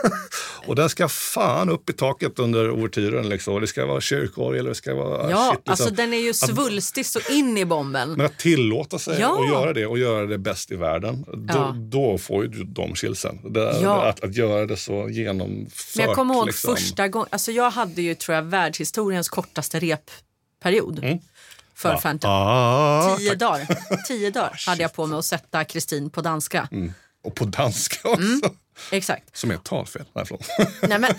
[0.66, 3.28] och den ska fan upp i taket under ouvertyren.
[3.28, 3.60] Liksom.
[3.60, 5.70] Det ska vara kyrkorgel, det ska vara Ja, shit, liksom.
[5.72, 8.12] alltså den är ju svulstig så in i bomben.
[8.12, 9.40] Men att tillåta sig Ja.
[9.42, 11.74] att göra det och göra det bäst i världen, då, Ja.
[11.78, 13.38] då får ju de chillsen.
[13.82, 14.04] Ja.
[14.08, 15.96] att, att göra det så genomfört.
[15.96, 16.76] Men jag kommer ihåg liksom.
[16.76, 21.18] första gången, alltså jag hade ju tror jag världshistoriens kortaste repperiod
[21.74, 22.30] för Phantom.
[22.30, 22.42] Mm.
[22.42, 23.78] Ah, Tio dagar.
[24.08, 26.68] Tio dagar hade jag på mig att sätta Kristin på danska.
[26.72, 26.92] Mm.
[27.22, 28.22] Och på danska också.
[28.22, 28.40] Mm.
[28.90, 29.36] Exakt.
[29.36, 30.04] Som är ett talfel.
[30.14, 30.46] Nej, förlåt.
[30.82, 31.14] Nej, men...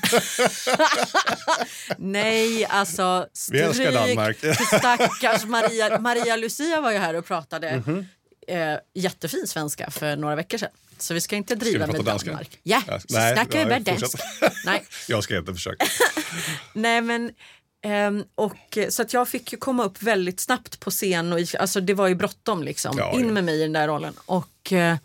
[1.97, 4.37] Nej, alltså Vi älskar stryk Danmark.
[4.79, 5.99] stackars Maria.
[5.99, 8.05] Maria Lucia var ju här och pratade Mhm.
[8.47, 10.69] eh, jättefin svenska för några veckor sedan.
[10.97, 12.29] Så vi ska inte driva prata med danska?
[12.29, 12.59] Danmark.
[12.63, 14.21] Ja, Ja, så nej, snackar vi bara fortsätt.
[14.41, 14.65] dansk.
[14.65, 15.85] Nej, Jag ska inte försöka.
[16.73, 17.31] nej, men
[17.85, 21.33] Ehm, och, så att jag fick ju komma upp väldigt snabbt på scen.
[21.33, 22.95] Och, alltså, det var ju bråttom liksom.
[22.97, 23.33] Ja, In ja.
[23.33, 24.13] med mig i den där rollen.
[24.25, 24.97] Och eh,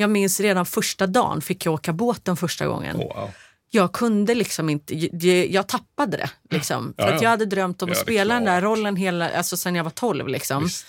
[0.00, 2.96] jag minns redan första dagen fick jag åka båten första gången.
[2.96, 3.30] Åh, wow.
[3.72, 4.94] Jag kunde liksom inte,
[5.26, 6.30] jag, tappade det.
[6.50, 6.94] Liksom.
[6.96, 7.24] Ja, För att ja.
[7.24, 9.90] jag hade drömt om Ja, att spela den där rollen hela, alltså sen jag var
[9.90, 10.28] 12.
[10.28, 10.64] Liksom.
[10.64, 10.86] Visst.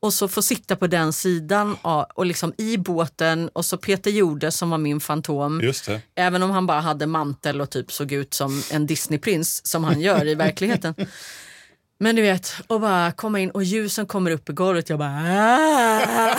[0.00, 1.76] Och så få sitta på den sidan
[2.14, 5.72] och, liksom i båten och så Peter Jorde som var min fantom.
[6.14, 10.00] Även om han bara hade mantel och typ såg ut som en Disneyprins som han
[10.00, 10.94] gör i verkligheten.
[11.98, 14.88] Men du vet, och bara komma in och ljusen kommer upp i golvet.
[14.90, 16.36] Jag bara...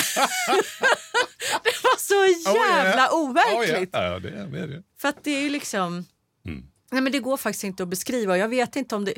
[1.63, 3.95] Det var så jävla overkligt.
[3.95, 4.13] Oh, yeah.
[4.13, 4.59] Ja, det är det.
[4.59, 4.83] Är det.
[4.97, 6.05] För att det är ju liksom...
[6.45, 6.63] Mm.
[6.91, 8.37] Nej, men det går faktiskt inte att beskriva.
[8.37, 9.13] Jag vet inte om det...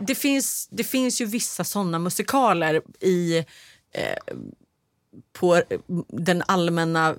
[0.00, 3.38] Det finns, det finns ju vissa såna musikaler i...
[3.94, 4.34] Eh,
[5.32, 5.62] på
[6.08, 7.14] den allmänna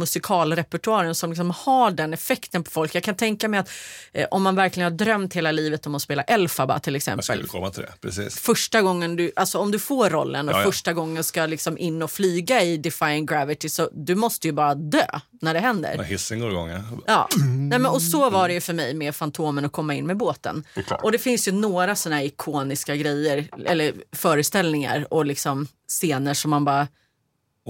[0.00, 2.94] världsmusikalrepertoaren som liksom har den effekten på folk.
[2.94, 3.70] Jag kan tänka mig att
[4.12, 7.16] eh, om man verkligen har drömt hela livet om att spela Elphaba till Jag skulle
[7.18, 7.48] exempel.
[7.48, 7.92] komma till det.
[8.00, 8.38] Precis.
[8.40, 10.64] Första gången du, alltså om du får rollen och Ja, ja.
[10.64, 14.74] första gången ska liksom in och flyga i Defying Gravity så du måste ju bara
[14.74, 15.06] dö
[15.40, 15.96] när det händer.
[15.96, 16.68] När hissen går igång.
[16.70, 16.82] Ja.
[17.06, 20.06] Ja, Nej, men, och så var det ju för mig med Fantomen att komma in
[20.06, 20.64] med båten.
[20.86, 21.00] klart.
[21.02, 26.64] Och det finns ju några här ikoniska grejer, eller föreställningar och liksom scener som man
[26.64, 26.88] bara,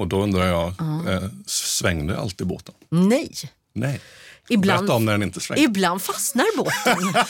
[0.01, 0.67] Och då undrar jag,
[1.09, 2.75] eh, svängde alltid båten?
[2.89, 3.33] nej.
[3.73, 4.01] Nej.
[4.49, 5.63] Ibland, Berätta om när den inte svängde.
[5.63, 7.25] ibland fastnar båten.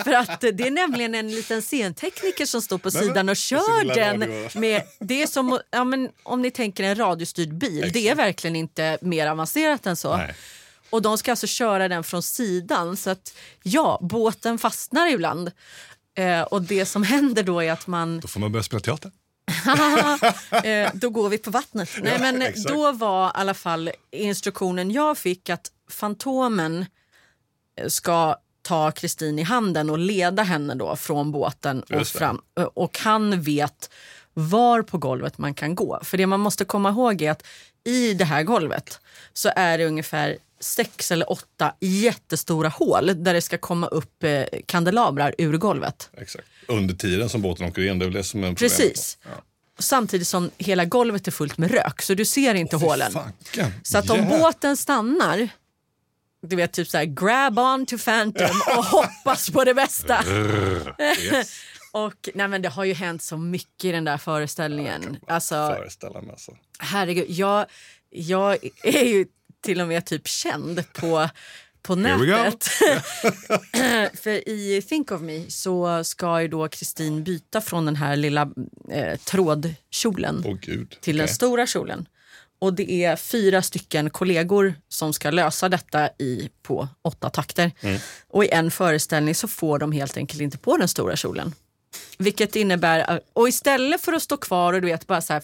[0.04, 3.94] för att det är nämligen en liten scentekniker som står på men- sidan och kör
[3.94, 4.20] den.
[4.20, 4.48] radio.
[4.60, 7.90] Med, det är som ja, men, om ni tänker en radiostyrd bil.
[7.92, 10.16] Det är verkligen inte mer avancerat än så.
[10.16, 10.34] Nej.
[10.90, 12.96] Och de ska alltså köra den från sidan.
[12.96, 15.50] Så att ja, båten fastnar ibland.
[16.18, 18.20] Eh, och det som händer då är att man...
[18.20, 19.10] Då får man börja spela teater.
[20.64, 21.90] eh, då går vi på vattnet.
[22.02, 22.68] Nej, Ja, men exakt.
[22.68, 26.86] då var i alla fall instruktionen jag fick att Fantomen
[27.80, 32.40] eh, ska ta Kristin i handen och leda henne då från båten och fram.
[32.58, 33.90] Eh, Och han vet
[34.34, 36.00] var på golvet man kan gå.
[36.02, 37.46] För det man måste komma ihåg är att
[37.84, 39.00] i det här golvet
[39.32, 44.44] så är det ungefär sex eller åtta jättestora hål där det ska komma upp eh,
[44.66, 46.10] kandelabrar ur golvet.
[46.16, 46.44] Exakt.
[46.68, 47.98] Under tiden som båten åker in.
[47.98, 48.54] Det är väl det som är.
[48.54, 49.18] Precis.
[49.22, 49.28] Ja.
[49.78, 53.12] Samtidigt som hela golvet är fullt med rök så du ser inte hålen.
[53.12, 53.72] Fanken.
[53.82, 54.40] Så att om Yeah.
[54.40, 55.48] båten stannar,
[56.46, 60.24] du vet typ så här grab on to Phantom och hoppas på det bästa.
[60.98, 61.52] Yes.
[61.92, 65.16] Och nej men det har ju hänt så mycket i den där föreställningen.
[65.26, 66.52] Alltså Föreställa mig alltså.
[66.78, 67.66] herregud, jag,
[68.10, 69.26] jag är ju
[69.64, 71.28] till och med typ känd på
[71.82, 72.64] på nätet.
[74.20, 78.50] För i Think of Me så ska ju då Kristin byta från den här lilla
[78.90, 80.96] eh, trådkjolen gud.
[81.00, 81.34] till den Okej.
[81.34, 82.08] stora kjolen.
[82.58, 87.70] Och det är fyra stycken kollegor som ska lösa detta i, på åtta takter.
[87.80, 88.00] Mm.
[88.28, 91.54] Och i en föreställning så får de helt enkelt inte på den stora kjolen.
[92.18, 95.42] Vilket innebär, och istället för att stå kvar och du vet bara så här,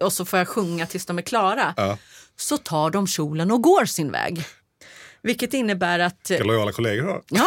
[0.00, 1.74] och så får jag sjunga tills de är klara.
[1.76, 1.98] Ja.
[2.36, 4.44] Så tar de kjolen och går sin väg.
[5.22, 7.22] Vilket innebär att Vilka lojala kollegor har.
[7.28, 7.46] Ja.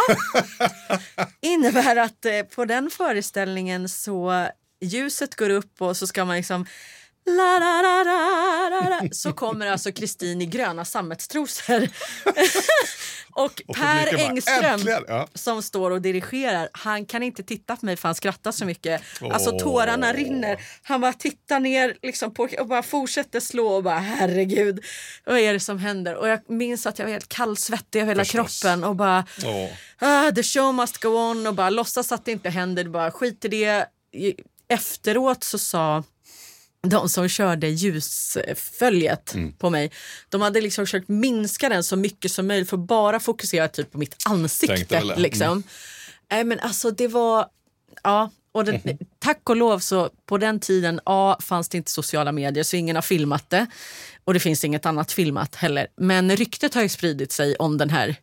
[1.41, 4.47] innebär att eh, på den föreställningen så
[4.82, 6.65] ljuset går upp och så ska man liksom
[7.27, 9.09] La, la, la, la.
[9.11, 11.83] Så kommer alltså Kristin i gröna sammetstrosor.
[13.31, 15.03] och, Och Per Engström!
[15.07, 15.27] Ja.
[15.33, 19.01] som står och dirigerar, han kan inte titta på mig för han skrattar så mycket.
[19.31, 20.61] Alltså tårarna rinner.
[20.83, 24.83] Han bara tittar ner liksom på, och bara fortsätter slå och bara herregud,
[25.25, 26.15] vad är det som händer?
[26.15, 28.61] Och jag minns att jag var helt kallsvettig över hela Förstås.
[28.61, 29.69] kroppen och bara Åh.
[29.99, 33.45] ah, the show must go on och bara låtsas att det inte händer, bara skit
[33.45, 33.85] i det.
[34.69, 36.03] Efteråt så sa
[36.89, 39.54] de som körde ljusföljet Mm.
[39.54, 39.91] på mig,
[40.30, 43.91] de hade liksom försökt minska den så mycket som möjligt för att bara fokusera typ
[43.91, 44.76] på mitt ansikte.
[44.89, 44.95] det.
[44.97, 45.19] Mm.
[45.21, 45.63] Liksom.
[46.32, 47.45] Nej, men alltså det var,
[48.04, 48.97] ja, och den, Mhm.
[49.19, 52.95] tack och lov så på den tiden A, fanns det inte sociala medier så ingen
[52.95, 53.65] har filmat det
[54.23, 55.88] och det finns inget annat filmat heller.
[55.97, 58.15] Men ryktet har ju spridit sig om den här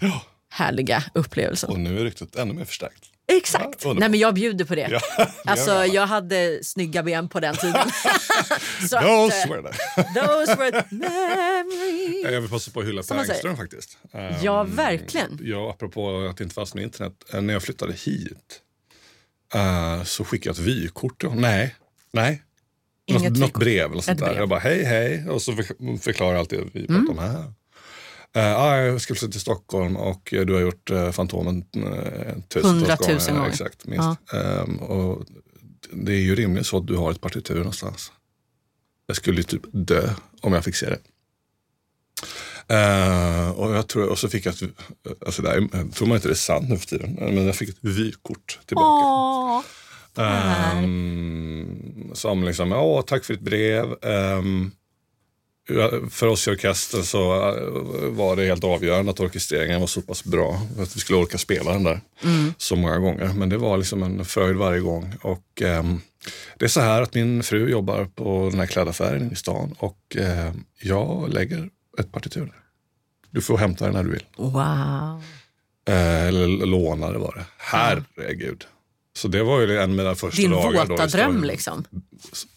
[0.00, 0.22] Ja.
[0.50, 1.70] härliga upplevelsen.
[1.70, 3.04] Och nu är ryktet ännu mer förstärkt.
[3.36, 3.84] Exakt.
[3.84, 3.92] Ja.
[3.92, 4.88] Nej, men jag bjuder på det.
[4.90, 5.86] Ja, alltså, bra.
[5.86, 7.90] jag hade snygga ben på den tiden.
[8.90, 9.62] så att, Those eh, were
[10.14, 12.24] those were memories.
[12.32, 13.16] Jag vill passa på att hylla Per.
[13.18, 13.98] Engström faktiskt.
[14.12, 15.38] Ehm, Ja, verkligen.
[15.42, 17.12] Ja, apropå att det inte fanns med internet.
[17.32, 18.60] Eh, När jag flyttade hit
[19.54, 21.18] eh, så skickade jag ett vykort.
[21.20, 21.42] till honom.
[21.42, 21.74] Nej,
[22.12, 22.42] nej.
[23.06, 24.26] Inget Något, något brev eller sånt där.
[24.26, 24.38] brev.
[24.38, 27.10] Jag bara hej hej och så för- förklarar jag alltid vi pratar Mm.
[27.10, 27.52] om här.
[28.36, 31.82] Uh, ah, jag ska flytta till Stockholm och eh, du har gjort uh, Fantomen uh,
[32.48, 33.48] tusentals Hundratusen gånger.
[33.48, 34.08] Exakt, minst.
[34.34, 35.24] Ehm, och
[35.92, 38.12] det är ju rimligt så att du har ett partitur någonstans.
[39.06, 40.98] Jag skulle ju typ dö om jag fick se det.
[42.74, 44.70] Eh, och, jag tror, och så fick jag, ett,
[45.26, 47.68] alltså det här, tror man inte det är sant nu för tiden, men jag fick
[47.68, 49.06] ett vykort tillbaka.
[49.06, 49.62] Åh,
[50.16, 53.96] Ehm, som liksom, ja tack för ditt brev.
[54.02, 54.42] Ja,
[56.10, 60.24] för oss i orkestern så eh, var det helt avgörande att orkestreringen var så pass
[60.24, 62.00] bra för att vi skulle orka spela den där
[62.56, 63.32] så många gånger.
[63.34, 65.14] Men det var liksom en fröjd varje gång.
[65.22, 66.00] Och, ehm,
[66.58, 70.16] det är så här att min fru jobbar på den här klädaffären i stan och
[70.18, 72.58] ehm, jag lägger ett partitur där.
[73.30, 74.24] Du får hämta det när du vill.
[74.36, 75.22] wow.
[75.88, 77.44] Eh, eller låna det var det.
[77.58, 78.64] Herregud.
[79.16, 80.84] Så det var ju en av mina första Din dagar.
[80.86, 81.84] då våta dröm liksom.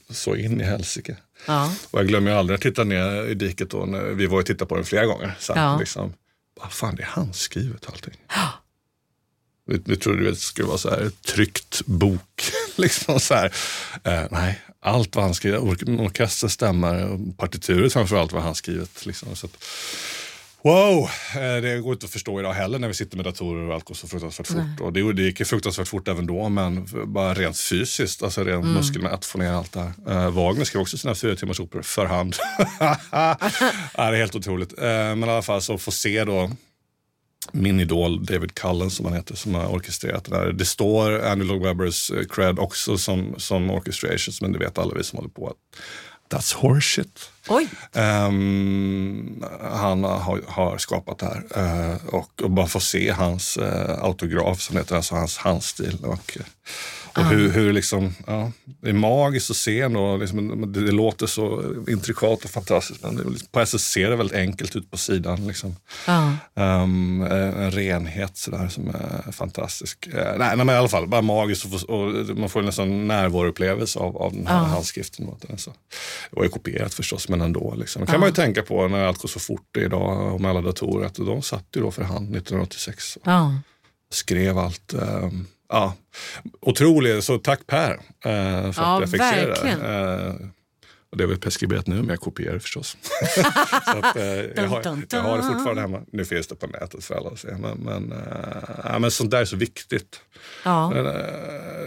[0.09, 1.17] Så in i helsike.
[1.45, 1.73] Ja.
[1.91, 3.85] Och jag glömmer ju aldrig att titta ner i diket då.
[3.85, 5.35] När vi var och tittade på den flera gånger.
[5.39, 5.77] Så Ja.
[5.79, 6.13] liksom,
[6.61, 8.13] vad fan det är handskrivet allting.
[9.67, 12.43] Vi, vi trodde det skulle vara så här tryckt bok.
[12.75, 13.53] liksom så här.
[14.03, 15.59] Eh, nej, allt var handskrivet.
[15.61, 19.05] Or- Orkesterns stämmare och partituret framförallt var handskrivet.
[19.05, 19.63] Liksom, så att,
[20.65, 23.73] Wow, eh, det går inte att förstå idag heller när vi sitter med datorer och
[23.73, 24.81] allt går så fruktansvärt fort.
[24.81, 28.65] Och det, det gick ju fruktansvärt fort även då, men bara rent fysiskt, alltså rent
[28.65, 30.25] muskelmätt, få ner allt det här.
[30.25, 32.35] Uh, Wagner skrev också sina fyra timmars operor för hand.
[33.11, 33.37] ja,
[33.95, 34.79] det är helt otroligt.
[34.79, 36.51] Eh, men i alla fall så få se då
[37.51, 40.51] min idol David Cullen som han heter som har orkestrerat det där.
[40.51, 45.03] Det står Andy Lloyd Webbers cred också som, som orchestrations men det vet alla vi
[45.03, 45.55] som håller på att
[46.29, 47.29] that's horseshit.
[47.47, 53.57] Oj, Ehm, han har, har skapat det här Eh, och, och bara få se hans
[53.57, 55.97] uh, autograf som heter alltså hans handstil.
[56.05, 56.37] Och,
[57.17, 58.51] och hur, hur liksom, ja,
[58.81, 60.17] det är magiskt att se ändå.
[60.17, 64.15] Liksom, det, det låter så intrikat och fantastiskt men det, liksom- på sätt ser det
[64.15, 65.47] väldigt enkelt ut på sidan.
[65.47, 65.75] Liksom.
[66.55, 70.07] Ehm, en renhet sådär som är fantastisk.
[70.07, 73.99] Eh, nej, nej, men i alla fall, bara magiskt och, och man får en närvaroupplevelse
[73.99, 74.63] av, av den här Ja.
[74.63, 75.27] handskriften.
[75.27, 75.69] Och den, så.
[76.29, 77.75] Det var ju kopierat förstås, men ändå.
[77.77, 78.05] Liksom.
[78.05, 80.61] Det kan man ju tänka på när allt går så fort idag och med alla
[80.61, 84.93] datorer, att de satt ju då för hand 1986 och skrev allt.
[84.93, 85.93] ehm, ja,
[86.61, 87.99] otroligt, så tack Per eh,
[88.71, 89.79] för Ja, att jag fick verkligen.
[89.79, 90.23] se det.
[90.41, 90.47] Eh,
[91.11, 92.97] och det är väl preskriberat nu, men jag kopierar förstås.
[93.85, 96.01] så att, eh, jag, har, jag har det fortfarande hemma.
[96.11, 97.47] Nu finns det på nätet för alla att se.
[97.59, 98.17] Men, men, eh,
[98.83, 100.19] ja, men sånt där är så viktigt.
[100.63, 100.89] ja.
[100.89, 101.11] Men, eh,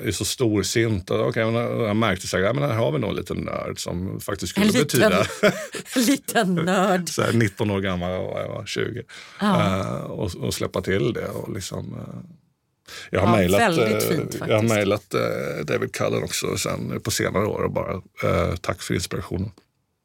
[0.03, 1.11] Det är så storsint.
[1.11, 4.21] Okay, men jag märkte att ja, men här har vi nog en liten nörd som
[4.21, 5.27] faktiskt skulle En liten- betyda
[5.97, 7.09] En liten nörd.
[7.15, 9.03] så här, 19 år gammal och jag var 20.
[9.41, 9.81] Ja.
[9.81, 11.29] Eh, och, och släppa till det.
[11.29, 12.15] Och liksom, eh,
[13.11, 17.01] jag har Ja, mejlat, väldigt eh, fint jag har mejlat eh, David Cullen också sen
[17.01, 17.93] på senare år och bara
[18.25, 19.51] eh, tack för inspirationen.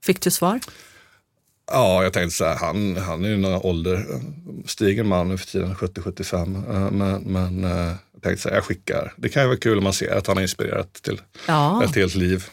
[0.05, 0.59] Fick du svar?
[1.71, 4.05] Ja, jag tänkte så här, han, han är ju några ålder,
[4.65, 6.73] stigen man nu för tiden, 70-75.
[6.75, 7.63] eh, Men, men
[8.13, 9.13] jag tänkte så här, jag skickar.
[9.17, 11.83] Det kan ju vara kul om man ser att han har inspirerat till Ja.
[11.83, 12.45] ett helt liv.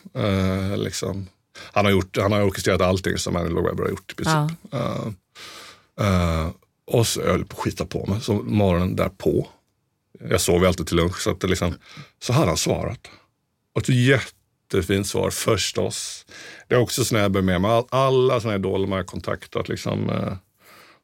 [0.77, 1.27] Liksom.
[1.73, 4.59] han, har gjort, han har orkestrerat allting som Annie Webber har gjort i princip.
[6.01, 6.49] Eh,
[6.87, 8.21] och så jag höll på att skita på mig.
[8.21, 9.49] Så morgonen därpå,
[10.29, 11.75] jag sov ju alltid till lunch, så, att liksom,
[12.23, 13.01] så hade han svarat.
[13.75, 16.27] Och ett jättefint svar förstås.
[16.69, 17.71] Det är också här jag bär med mig.
[17.71, 20.33] All- Alla såna idoler man har kontaktat liksom, eh,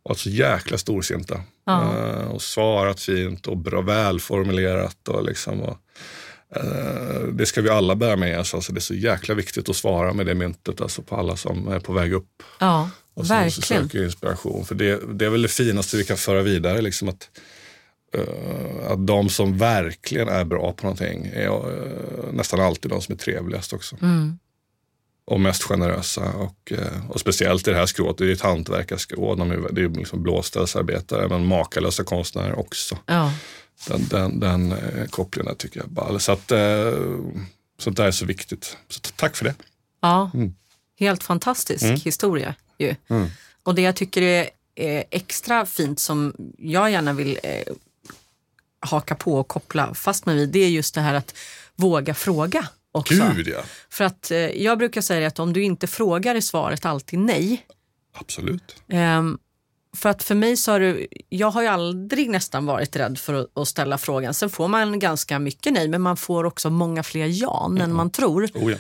[0.05, 1.41] varit så jäkla storsinta.
[1.67, 1.99] Ja.
[1.99, 5.09] Eh, och svarat fint och bra, välformulerat.
[5.09, 5.79] Och liksom, och,
[6.57, 8.55] eh, det ska vi alla bära med oss.
[8.55, 11.69] Alltså, det är så jäkla viktigt att svara med det myntet alltså, på alla som
[11.69, 12.43] är på väg upp.
[12.61, 13.83] Ja, Och som verkligen.
[13.89, 14.65] söker inspiration.
[14.67, 16.81] För det, det är väl det finaste vi kan föra vidare.
[16.81, 17.29] Liksom att,
[18.15, 23.15] eh, att de som verkligen är bra på någonting är eh, nästan alltid de som
[23.15, 23.97] är trevligast också.
[24.03, 24.39] Mm.
[25.25, 26.33] Och mest generösa.
[26.33, 29.35] Och, eh, och speciellt i det här skrået, det är ju ett hantverkarskrå.
[29.35, 32.99] De är, det är liksom blåställsarbetare men makalösa konstnärer också.
[33.07, 33.33] Ja.
[33.89, 34.75] Den, den, den
[35.11, 36.19] kopplingen tycker jag bara.
[36.19, 36.53] Så att
[37.79, 38.77] sånt där är så viktigt.
[38.89, 39.55] Så tack för det.
[40.01, 40.55] Ja, Mm.
[40.99, 42.95] helt fantastisk historia ju.
[43.63, 47.39] Och det jag tycker är, är extra fint som jag gärna vill
[48.87, 51.35] haka på och koppla fast mig vid, det är just det här att
[51.75, 53.33] våga fråga också.
[53.37, 56.85] Gud ja, För att eh, jag brukar säga att om du inte frågar är svaret
[56.85, 57.67] alltid nej.
[58.13, 58.77] absolut.
[58.89, 59.39] Ehm,
[59.97, 63.35] för att för mig så har det, jag har ju aldrig nästan varit rädd för
[63.35, 64.35] att, att ställa frågan.
[64.35, 68.11] Sen får man ganska mycket nej, men man får också många fler ja än man
[68.11, 68.47] tror.
[68.55, 68.79] Oh, ja.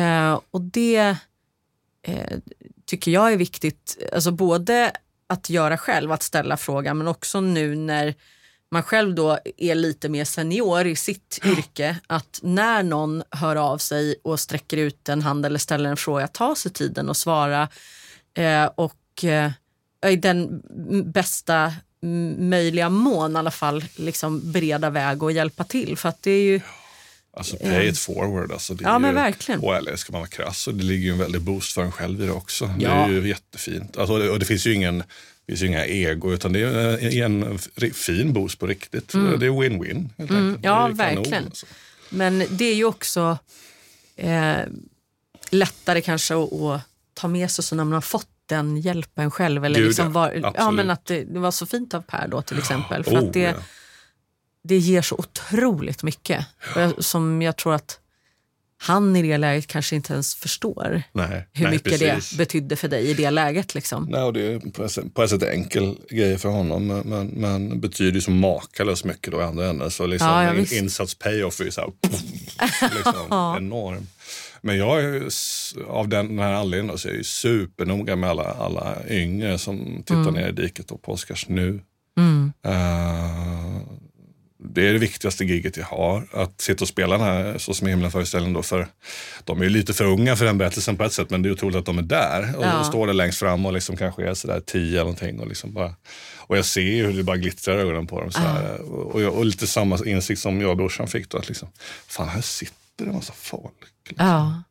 [0.00, 1.16] Eh, och det
[2.02, 2.38] eh,
[2.86, 4.92] tycker jag är viktigt, alltså både
[5.26, 8.14] att göra själv, att ställa frågan, men också nu när
[8.70, 13.78] man själv då är lite mer senior i sitt yrke, att när någon hör av
[13.78, 17.68] sig och sträcker ut en hand eller ställer en fråga, ta sig tiden och svara
[18.36, 19.50] eh, och eh,
[20.10, 20.62] i den
[21.12, 21.74] bästa
[22.38, 25.96] möjliga mån i alla fall liksom bereda väg och hjälpa till.
[25.96, 26.60] För att det är ju
[27.36, 28.52] Alltså pay it forward.
[28.52, 29.60] Alltså det Ja, men ju, verkligen.
[29.60, 31.92] Och eller ska man vara krass, och det ligger ju en väldig boost för en
[31.92, 32.66] själv i det också.
[32.66, 32.90] Det Ja.
[32.90, 33.96] är ju jättefint.
[33.96, 35.02] Alltså, och det- och det finns ju ingen
[35.46, 37.58] det finns ju inga ego, utan det är en, en
[37.92, 39.12] fin boost på riktigt.
[39.12, 40.08] Det är win-win.
[40.18, 40.58] Mm.
[40.62, 41.44] ja, kanon, verkligen.
[41.44, 41.66] alltså.
[42.10, 43.38] Men det är ju också
[44.16, 44.56] eh,
[45.50, 46.80] lättare kanske att, att
[47.14, 49.64] ta med sig så när man har fått den hjälpen själv.
[49.64, 52.42] Eller Gud, liksom var, ja, men att det, det var så fint av Per då
[52.42, 53.04] till exempel.
[53.04, 53.54] För Oh, att det, ja.
[54.62, 56.46] det ger så otroligt mycket.
[56.76, 57.98] Jag, som jag tror att
[58.84, 62.30] han i det läget kanske inte ens förstår Nej, hur nej, mycket precis.
[62.30, 63.74] det betydde för dig i det läget.
[63.74, 64.06] Liksom.
[64.10, 67.26] Nej, och det är på ett sätt, på ett sätt enkel grej för honom, men,
[67.28, 69.90] men, betyder ju så makalöst mycket då i andra änden.
[69.90, 71.90] Så liksom Ja, ja, in, insats payoff är ju så här,
[72.96, 74.06] liksom, enorm.
[74.60, 75.22] Men jag är
[75.88, 80.02] av den, här anledningen då, så är jag ju supernoga med alla, alla yngre som
[80.06, 81.80] tittar ner i diket och på Oscars nu.
[82.16, 82.52] Mm.
[82.66, 83.80] Eh,
[84.64, 86.26] det är det viktigaste giget jag har.
[86.32, 88.62] Att sitta och spela den här Så som i himlen föreställningen då.
[88.62, 88.88] För
[89.44, 91.52] de är ju lite för unga för den berättelsen på ett sätt, men det är
[91.52, 92.56] otroligt att de är där.
[92.58, 92.84] Och Ja.
[92.84, 95.40] står där längst fram och liksom kanske är sådär tio eller någonting.
[95.40, 95.94] Och, liksom bara,
[96.36, 98.32] och jag ser ju hur det bara glittrar i ögonen på dem.
[98.32, 98.80] Så här.
[98.80, 101.38] Och, jag, och lite samma insikt som jag och brorsan fick då.
[101.38, 101.68] Att liksom,
[102.06, 103.72] fan, här sitter det en massa folk.
[104.08, 104.26] Liksom.
[104.26, 104.62] Ja,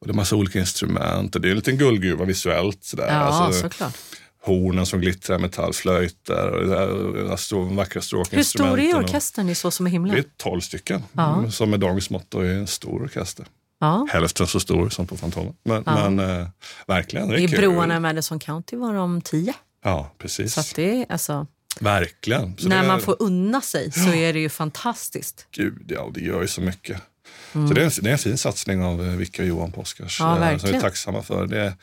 [0.00, 1.34] Och det är massa olika instrument.
[1.34, 2.84] Och det är en liten guldgruva visuellt.
[2.84, 3.06] Sådär.
[3.08, 3.94] ja Alltså, såklart.
[4.42, 8.86] Hornen som glittrar, metallflöjter och det där, strå, vackra Hur stråkinstrumenten.
[8.88, 10.16] stor är orkestern i Så som det himlen?
[10.16, 11.38] är 12 stycken Ja.
[11.38, 13.46] mm, som med dagens mått är en stor orkester.
[13.80, 14.06] Ja.
[14.10, 15.54] Hälften så stor som på Fantomen.
[15.64, 16.08] Men, Ja.
[16.10, 16.48] men eh,
[16.86, 17.58] verkligen, det är I kul.
[17.60, 19.54] broarna i Madison County var de tio.
[19.84, 20.54] Ja, precis.
[20.54, 21.46] Så det är, alltså,
[21.80, 22.56] Verkligen.
[22.58, 25.46] Så när det är, man får unna sig så är det ju fantastiskt.
[25.50, 27.02] Gud, ja, det gör ju så mycket.
[27.52, 29.80] Så det är, en, det är en fin satsning av eh, Vicka och Johan på
[29.80, 30.20] Oscars.
[30.20, 30.80] Ja, eh, som vi är verkligen.
[30.80, 31.46] tacksamma för.
[31.46, 31.74] Det,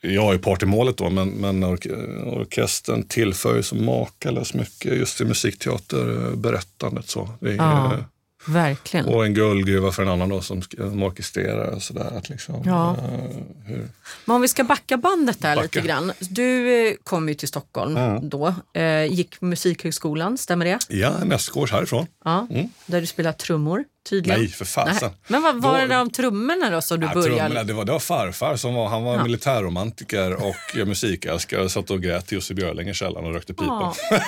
[0.00, 1.86] jag är part i målet då, men, men ork
[2.26, 7.08] orkestern tillför ju så makalöst mycket just till musikteaterberättandet.
[7.08, 7.28] Så.
[7.40, 7.94] Är, Ja.
[7.94, 8.00] eh,
[8.46, 9.06] Verkligen.
[9.06, 10.62] Och en guldgruva för en annan då som
[11.02, 12.12] orkestrerar och sådär.
[12.16, 12.96] Att liksom, Ja.
[12.96, 13.88] eh, hur,
[14.24, 15.62] Men om vi ska backa bandet där Backa.
[15.62, 16.12] lite grann.
[16.20, 18.28] Du eh, kom ju till Stockholm Mm.
[18.28, 18.54] då.
[18.74, 20.78] Eh, gick Musikhögskolan, stämmer det?
[20.88, 22.06] ja, nästgårds härifrån.
[22.24, 22.46] Ja.
[22.86, 24.40] Där du spelar trummor tydligen.
[24.40, 25.10] Nej, för fasen.
[25.26, 27.36] Men vad var Då- det om trummorna då som du Ja, började?
[27.38, 29.22] trummorna, det, var, det var farfar som var, han var Ja.
[29.22, 30.54] militärromantiker och
[30.86, 31.68] musikälskare.
[31.68, 33.94] Satt och grät i Jussi Björling i källaren och rökte pipa.
[34.10, 34.20] Ja.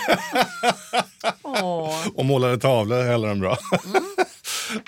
[1.42, 2.06] Åh.
[2.14, 3.58] Och målade tavlor hellre än bra.
[3.86, 4.02] Mm.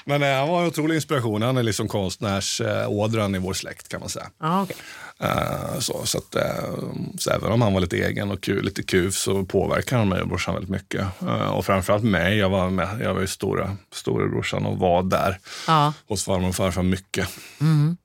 [0.04, 1.42] Men eh, han var en otrolig inspiration.
[1.42, 4.26] Han är liksom konstnärsådran i vår släkt kan man säga.
[4.40, 4.76] Ja, okej.
[5.20, 6.74] Eh, så, så, att, eh,
[7.18, 10.22] så även om han var lite egen och kul, lite kuf så påverkade han mig
[10.22, 11.06] och brorsan väldigt mycket.
[11.22, 12.36] Eh, och framförallt mig.
[12.38, 15.92] Jag var, med, jag var ju stora, storebrorsan och var där Ja.
[16.08, 17.28] hos farmor och farfar mycket.
[17.60, 17.96] Mm.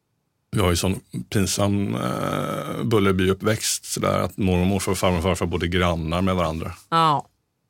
[0.52, 1.00] Vi har ju sån
[1.34, 3.86] pinsam eh, Bullerby-uppväxt.
[3.86, 6.72] Sådär att mormor och morfar och farmor och farfar bodde grannar med varandra.
[6.90, 7.28] ja.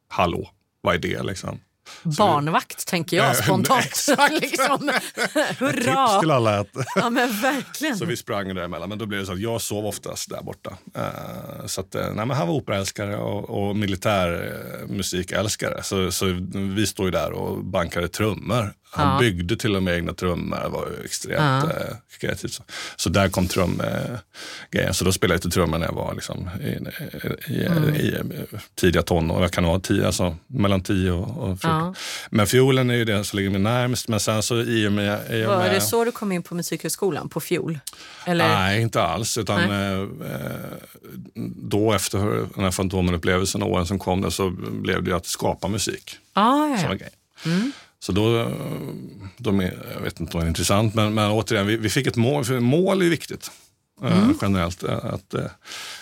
[0.09, 0.49] Hallå,
[0.81, 1.59] vad är det liksom?
[2.03, 3.85] Barnvakt tänker jag Nej, spontant.
[3.85, 4.33] exakt.
[4.41, 4.79] liksom.
[4.79, 6.19] Tips Hurra!
[6.19, 7.97] till alla att Ja men verkligen.
[7.97, 8.89] Så vi sprang däremellan.
[8.89, 10.77] Men då blev det så att jag sov oftast där borta.
[10.95, 15.83] Eh, så att, eh, nej, men han var operaälskare och, och militärmusikälskare.
[15.83, 18.73] Så, så vi stod ju där och bankade trummor.
[18.89, 19.19] Han Ja.
[19.19, 20.59] byggde till och med egna trummor.
[20.63, 21.63] Det var ju extremt Ja.
[21.71, 22.53] eh, kreativt.
[22.53, 22.63] Så.
[22.95, 24.93] så där kom trumgrejen.
[24.93, 26.67] så då spelade jag lite trummor när jag var liksom, i,
[27.53, 27.95] i, Mm.
[27.95, 28.21] i, i
[28.75, 29.41] tidiga tonår.
[29.41, 31.69] Jag kan vara tio, alltså, mellan 10 och, och 14.
[31.71, 31.93] Ja.
[32.29, 34.07] Men fiolen är ju det som ligger mig närmast.
[34.07, 35.19] Men sen så i och med...
[35.31, 37.29] I och Var med det så du kom in på Musikhögskolan?
[37.29, 37.79] På fiol?
[38.25, 38.47] Eller?
[38.49, 39.37] Nej, inte alls.
[39.37, 40.51] Utan eh, eh,
[41.55, 42.17] då efter
[42.55, 46.17] den här Fantomen-upplevelsen och åren som kom där, så blev det ju att skapa musik.
[46.33, 46.91] Ah, ja, Som ja.
[46.91, 47.09] en grej.
[47.99, 48.47] Så då, eh,
[49.37, 52.07] de är, jag vet inte om det är intressant, men, men återigen, vi, vi fick
[52.07, 52.45] ett mål.
[52.45, 53.51] För mål är viktigt
[54.03, 54.83] eh, generellt.
[54.83, 55.35] eh, Att,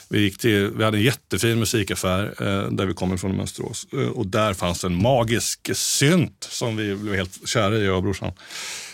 [0.09, 2.35] vi, gick till, vi hade en jättefin musikaffär
[2.71, 3.87] där vi kom ifrån i Mönsterås.
[4.13, 8.31] Och där fanns en magisk synt som vi blev helt kära i, jag och brorsan.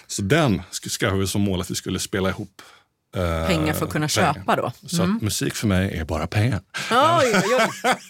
[0.08, 2.62] Så den sk- skaffade vi som mål att vi skulle spela ihop.
[3.16, 4.34] Eh, Pengar för att kunna pengar.
[4.34, 4.72] köpa då?
[4.88, 6.62] Så att musik för mig är bara pengar.
[6.92, 7.94] Oj, oj, oj.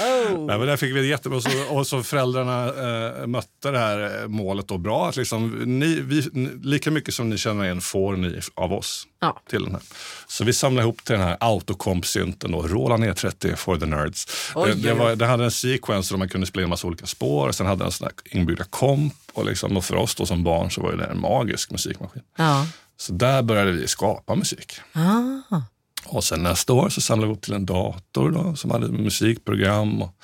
[0.00, 0.46] Oh.
[0.46, 1.40] Nej, men där fick vi det jättebra.
[1.40, 5.08] Så, och så föräldrarna eh, mötte det här eh, målet då bra.
[5.08, 6.20] Att liksom, ni, vi,
[6.62, 9.06] lika mycket som ni känner igen får ni av oss.
[9.20, 9.40] Ja.
[9.50, 9.82] till den här.
[10.26, 14.26] Så vi samlade ihop till den här autokomp-synten Roland E30 for the nerds.
[14.54, 17.06] Oj, det, det, var, det hade en sequence där man kunde spela en massa olika
[17.06, 17.52] spår.
[17.52, 19.14] Sen hade den inbyggda komp.
[19.32, 22.22] Och, liksom, och för oss då som barn så var det en magisk musikmaskin.
[22.36, 22.66] Ja.
[23.04, 24.72] Så där började vi skapa musik.
[24.92, 25.60] Ah.
[26.06, 30.02] Och sen nästa år så samlade vi upp till en dator då, som hade musikprogram
[30.02, 30.14] och,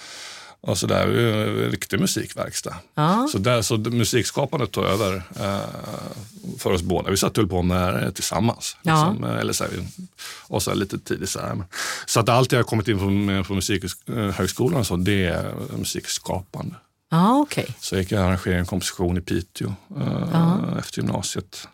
[0.60, 1.06] och sådär.
[1.18, 2.74] Eh, Riktig musikverkstad.
[2.94, 3.28] Ja.
[3.32, 7.10] Så, där, så det- musikskapandet tog över eh, för oss båda.
[7.10, 8.76] Vi satt och höll på med det tillsammans.
[8.82, 9.08] Ja.
[9.10, 9.72] Liksom, eh, eller så här,
[10.48, 11.30] och så här lite tidigt.
[11.30, 11.64] Så, här.
[12.06, 16.74] Så att allt jag har kommit in på, på Musikhögskolan så, det är musikskapande.
[17.10, 17.74] Ja, okej.
[17.80, 21.68] Så jag gick jag arrangering och komposition i Piteå eh, efter gymnasiet.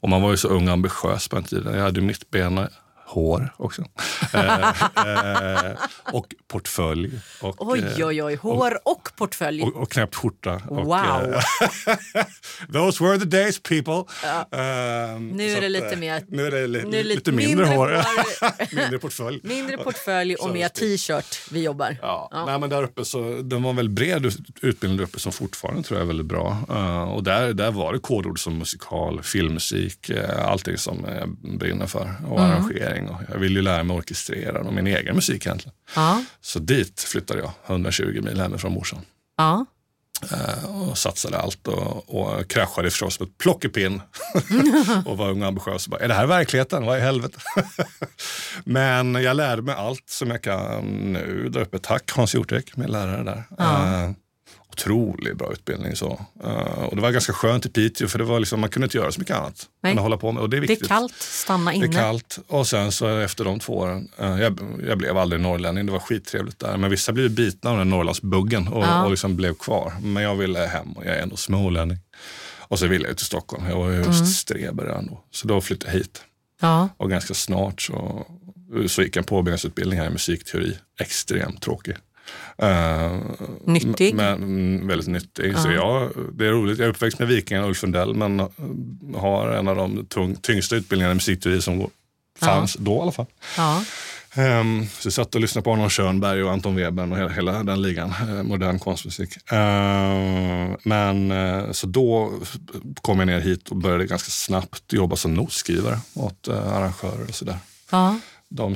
[0.00, 1.74] Och man var ju så ung och ambitiös på den tiden.
[1.74, 2.68] Jag hade mittbena,
[3.08, 3.82] hår också.
[4.34, 5.72] eh, eh,
[6.12, 7.10] och portfölj.
[7.42, 8.34] Och, Oj, eh, oj, oj.
[8.36, 9.62] Hår och portfölj.
[9.62, 10.54] och, och knäppt skjorta.
[10.68, 11.34] Och, Wow.
[12.72, 14.04] Those were the days people.
[14.52, 17.66] Ehm, Nu är att, lite mer- Nu är det li, nu är det lite, mindre,
[17.66, 17.88] hår.
[17.88, 18.74] hår.
[18.76, 19.40] mindre portfölj.
[19.42, 21.96] Mindre portfölj och mer t-shirt vi jobbar.
[22.02, 22.44] Ja.
[22.46, 25.32] Nej, men där uppe så, den var en väldigt bred ut- utbildning där uppe som
[25.32, 26.56] fortfarande tror jag är väldigt bra.
[26.70, 31.86] Eh, och där, där var det kodord som musikal, filmmusik, uh, allting som jag brinner
[31.86, 32.14] för.
[32.30, 32.50] Och Mm.
[32.50, 32.97] arrangering.
[33.06, 35.74] Och jag ville ju lära mig orkestrera och min egen musik egentligen.
[35.94, 36.24] Ja.
[36.40, 39.00] Så dit flyttade jag, 120 mil hemifrån morsan.
[39.36, 39.66] Ja.
[40.32, 44.02] Eh, och satsade allt och, och kraschade förstås med ett plockepinn.
[45.04, 46.86] och var ung och ambitiös och bara, är det här verkligheten?
[46.86, 47.38] Vad i helvete?
[48.64, 51.78] Men jag lärde mig allt som jag kan nu där uppe.
[51.78, 53.44] Tack Hans Hjortek, min lärare där.
[53.58, 54.10] Eh,
[54.78, 55.96] otroligt bra utbildning.
[55.96, 56.20] Så.
[56.44, 58.96] Eh, och det var ganska skönt i Piteå för det var liksom, man kunde inte
[58.98, 59.92] göra så mycket annat Nej.
[59.92, 60.42] än att hålla på med.
[60.42, 60.84] Och det är Det viktigt.
[60.90, 61.86] är kallt, stanna Det inne.
[61.86, 62.38] är kallt.
[62.46, 64.58] Och sen så efter de två åren, eh, jag,
[64.88, 66.76] jag blev aldrig norrlänning, det var skittrevligt där.
[66.76, 69.04] Men vissa blev bitna av den Norrlandsbuggen och, Ja.
[69.04, 69.92] och liksom blev kvar.
[70.02, 71.98] Men jag ville hem och jag är ändå smålänning.
[72.58, 74.06] Och så ville jag till Stockholm, jag var ju Mm.
[74.08, 75.24] just streber redan då.
[75.30, 76.22] Så då flyttade jag hit.
[76.60, 76.88] Ja.
[76.96, 78.26] Och ganska snart så,
[78.86, 80.78] så gick jag en påbyggnadsutbildning här i musikteori.
[81.00, 81.96] Extremt tråkig.
[82.58, 83.12] Eh,
[83.64, 84.14] Nyttig.
[84.14, 85.58] Men, mm, väldigt nyttig.
[85.58, 88.46] Så jag, det är roligt, jag är uppväxt med Vikingarna och Ulf Lundell men eh,
[89.16, 91.90] har en av de tung, tyngsta utbildningarna i musikteori som
[92.40, 93.26] fanns då i alla fall.
[94.36, 97.62] Um, så jag satt och lyssnade på Arnold Schönberg och Anton Webern och hela, hela
[97.62, 99.52] den ligan, eh, modern konstmusik.
[99.52, 102.32] Eh, men eh, så då
[103.02, 107.34] kom jag ner hit och började ganska snabbt jobba som notskrivare åt uh, arrangörer och
[107.34, 107.58] sådär.
[107.90, 108.18] Ja.
[108.50, 108.74] De,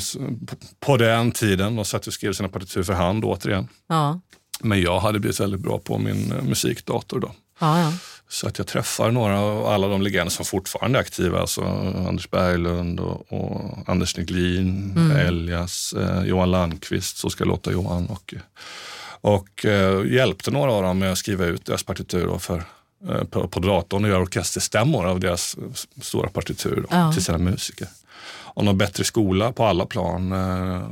[0.80, 3.68] på- den tiden, de satt och skrev sina partitur för hand återigen.
[3.88, 4.20] Ja.
[4.60, 7.32] Men jag hade blivit väldigt bra på min eh, musikdator då.
[7.60, 7.80] Ja.
[7.80, 7.92] Ja.
[8.28, 11.40] Så att jag träffar några av alla de legender som fortfarande är aktiva.
[11.40, 11.62] Alltså
[12.08, 18.06] Anders Berglund och, och Anders Neglin, Elias, eh, Johan Landqvist, Så ska låta Johan.
[18.06, 18.34] Och,
[19.20, 22.64] och eh, hjälpte några av dem med att skriva ut deras partitur för,
[23.08, 25.56] eh, på, på datorn och göra orkesterstämmor av deras
[26.00, 27.12] stora partitur då, Ja.
[27.12, 27.88] till sina musiker.
[28.54, 30.82] Och någon bättre skola på alla plan eh,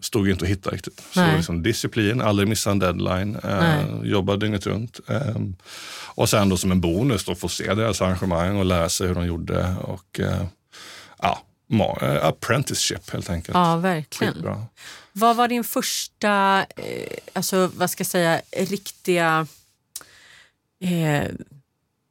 [0.00, 1.02] stod ju inte att hitta riktigt.
[1.12, 1.36] Så Nej.
[1.36, 5.00] liksom disciplin, aldrig missa en deadline, eh, jobba dygnet runt.
[5.08, 5.36] Eh,
[6.14, 9.14] och sen då som en bonus då få se deras arrangemang och lära sig hur
[9.14, 9.74] de gjorde.
[9.82, 10.42] Och eh,
[11.18, 11.42] ja,
[12.02, 13.54] eh, apprenticeship helt enkelt.
[13.54, 14.34] ja, verkligen.
[14.34, 14.66] Skitbra.
[15.12, 19.46] Vad var din första, eh, alltså vad ska jag säga, riktiga
[20.80, 21.28] eh,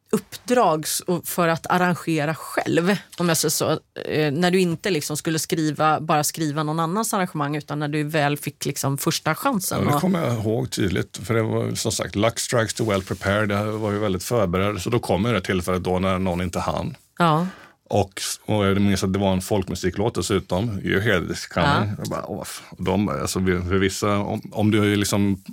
[0.09, 0.85] uppdrag
[1.25, 2.95] för att arrangera själv?
[3.17, 3.71] Om jag säger så.
[4.05, 8.03] Eh, när du inte liksom skulle skriva, bara skriva någon annans arrangemang utan när du
[8.03, 9.85] väl fick liksom första Ja, chansen.
[9.85, 11.17] det och- kommer jag ihåg tydligt.
[11.23, 13.51] För det var som sagt, luck strikes to well prepared.
[13.51, 14.81] Jag var ju väldigt förberedd.
[14.81, 16.95] Så då kommer det tillfället då när någon inte hann.
[17.19, 17.47] ja.
[17.89, 21.95] Och, och jag minns att det var en folkmusiklåt dessutom, Your Head is coming.
[21.97, 25.43] Jag bara, åh, de, alltså, för vissa, om, om du är liksom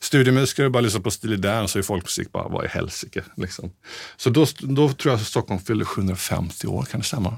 [0.00, 3.22] studiemusiker och bara lyssnar på Steely Dan så är folkmusik bara, vad i helsike.
[3.34, 3.70] Liksom.
[4.16, 7.36] Så då, då tror jag att Stockholm fyllde 750 år, kan det stämma?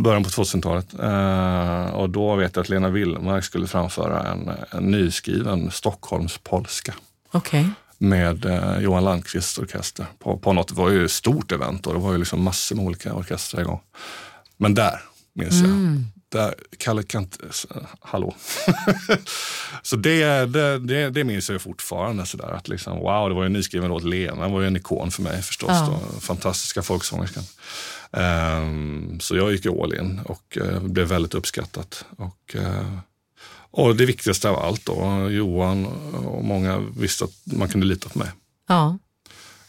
[0.00, 0.94] Början på 2000-talet.
[1.00, 6.94] Eh, och då vet jag att Lena Willmark skulle framföra en, en nyskriven Stockholmspolska
[7.32, 7.70] Okej.
[8.00, 10.68] Med eh, Johan Landqvists orkester på, på något.
[10.68, 13.60] Det var ju ett stort event och det var ju liksom massor med olika orkestrar
[13.60, 13.80] igång.
[14.56, 15.00] Men där
[15.34, 15.70] minns jag.
[16.28, 17.38] Där, Kalle kan inte...
[18.00, 18.34] Hallå.
[19.82, 22.26] så det, det, det, det minns jag ju fortfarande.
[22.26, 24.04] Så där, att liksom, wow, det var ju en nyskriven låt.
[24.04, 25.70] Lena var ju en ikon för mig förstås.
[25.70, 26.00] Ja.
[26.14, 27.44] Då, fantastiska folksångerskan.
[28.12, 32.04] Ehm, så jag gick all in och eh, blev väldigt uppskattat.
[32.16, 32.98] Och, eh,
[33.70, 35.86] och det viktigaste av allt då, Johan
[36.26, 38.28] och många visste att man kunde lita på mig.
[38.68, 38.98] Ja.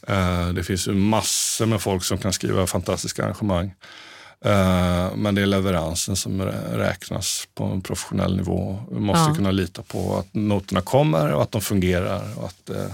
[0.08, 3.74] Eh, Det finns ju massor med folk som kan skriva fantastiska arrangemang.
[4.46, 8.80] Eh, Men det är leveransen som rä- räknas på en professionell nivå.
[8.92, 9.36] Vi måste Ja.
[9.36, 12.38] kunna lita på att noterna kommer och att de fungerar.
[12.38, 12.92] Och att, eh,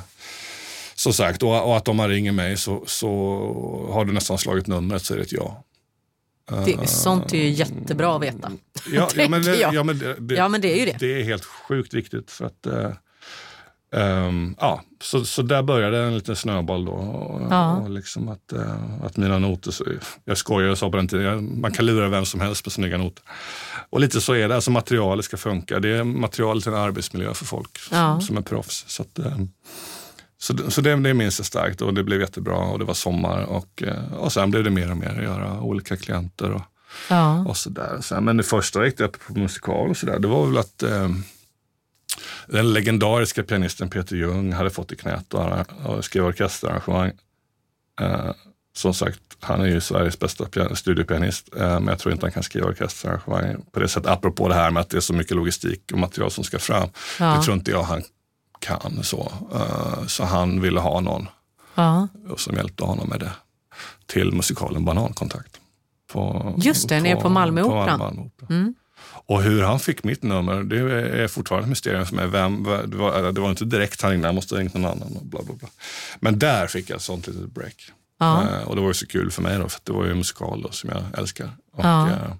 [0.95, 3.10] som sagt, och och att om man ringer mig så, så
[3.93, 5.64] har du nästan slagit numret så är det ett ja.
[6.66, 8.52] Det, sånt är ju jättebra att veta.
[8.91, 10.98] Ja, ja, men, det, ja, men, det, Ja, men det är ju det.
[11.00, 12.32] Det är helt sjukt viktigt.
[12.32, 12.91] för att eh,
[13.95, 16.91] ehm, ja, så, så där började en liten snöboll då.
[16.91, 17.76] Och, Ja.
[17.78, 19.86] och liksom att, eh, att mina noter, så,
[20.26, 22.98] jag skojar och sa på den tiden, man kan lura vem som helst på snygga
[22.98, 23.24] noter.
[23.89, 25.80] Och lite så är det, alltså materialet ska funka.
[25.80, 28.14] Det är material till en arbetsmiljö för folk Ja.
[28.20, 28.84] som, som är proffs.
[28.88, 29.38] Så, att, eh,
[30.39, 33.43] så, så det, det minns jag starkt och det blev jättebra och det var sommar
[33.43, 36.51] och, eh, och sen blev det mer och mer att göra olika klienter.
[36.51, 36.61] Och,
[37.09, 37.45] Ja.
[37.47, 37.97] och så där.
[38.01, 41.09] Sen, men det första riktiga på musikal och så där, det var väl att eh,
[42.47, 45.51] Den legendariska pianisten Peter Jung hade fått i knät och,
[45.85, 47.11] och skrev orkesterarrangemang.
[48.01, 48.31] Eh,
[48.75, 52.31] som sagt, han är ju Sveriges bästa pian- studiopianist, eh, men jag tror inte han
[52.33, 54.09] kan skriva orkesterarrangemang på det sättet.
[54.11, 56.89] Apropå det här med att det är så mycket logistik och material som ska fram.
[57.19, 57.35] Ja.
[57.38, 58.03] Det tror inte jag han
[58.60, 59.32] kan så.
[59.53, 61.28] Eh, så han ville ha någon
[61.76, 62.08] Ja.
[62.38, 63.32] som hjälpte honom med det
[64.05, 65.60] till musikalen Banankontakt.
[66.12, 67.99] På, Just det, nere på Malmöoperan.
[67.99, 68.49] Malmöoperan.
[68.49, 68.76] Mm.
[69.30, 70.78] Och hur han fick mitt nummer, det
[71.24, 72.28] är fortfarande ett mysterium för mig.
[72.28, 75.18] Vem, det, var, det var inte direkt han ringde, han måste ha ringt någon annan.
[75.18, 75.70] Och bla, bla, bla.
[76.20, 77.76] Men där fick jag ett sånt litet break.
[78.20, 78.41] Ja.
[78.43, 80.18] Eh, och det var ju så kul för mig då, för det var ju en
[80.18, 81.49] musikal då, som jag älskar.
[81.74, 82.08] Och, Ja.
[82.10, 82.34] eh,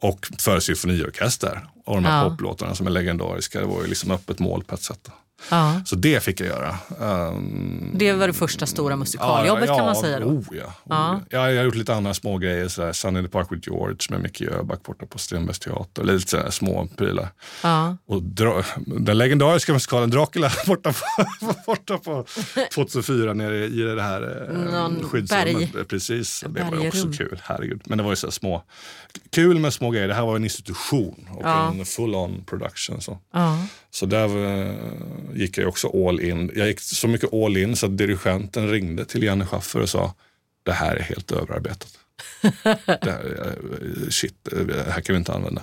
[0.00, 2.30] och för symfoniorkester och de här Ja.
[2.30, 3.60] poplåtarna som är legendariska.
[3.60, 5.00] Det var ju liksom öppet mål på ett sätt.
[5.02, 5.12] Då.
[5.50, 5.80] Ja.
[5.86, 6.78] Så det fick jag göra.
[6.98, 10.26] Um, Det var det första stora musikaljobbet kan man säga då.
[10.26, 10.72] Oh, ja, oh, Ja.
[10.88, 11.20] ja.
[11.30, 12.68] Ja, jag har gjort lite andra små grejer.
[12.68, 12.92] Sådär.
[12.92, 16.04] Sunny in the Park with George med Micke Jöback borta på Strindbergs teater.
[16.04, 17.28] Lite sådär små prylar.
[17.62, 17.96] Ja.
[18.06, 22.24] Och dra, den legendariska musikalen Dracula borta på, borta på
[22.74, 25.72] 2004 nere i det här eh, Någon skyddsrummet.
[25.72, 27.40] berg- Precis, det var också kul.
[27.44, 27.82] Herregud.
[27.84, 28.62] Men det var ju så små,
[29.30, 30.08] kul med små grejer.
[30.08, 31.70] Det här var en institution och Ja.
[31.70, 33.00] en full-on production.
[33.00, 33.18] Så.
[33.32, 33.58] Ja.
[33.90, 34.74] Så där eh,
[35.34, 36.50] gick jag också all in.
[36.54, 40.14] Jag gick så mycket all in så att dirigenten ringde till Janne Schaffer och sa
[40.62, 41.88] det här är helt överarbetat.
[42.86, 45.62] det här, eh, shit, eh, det här kan vi inte använda.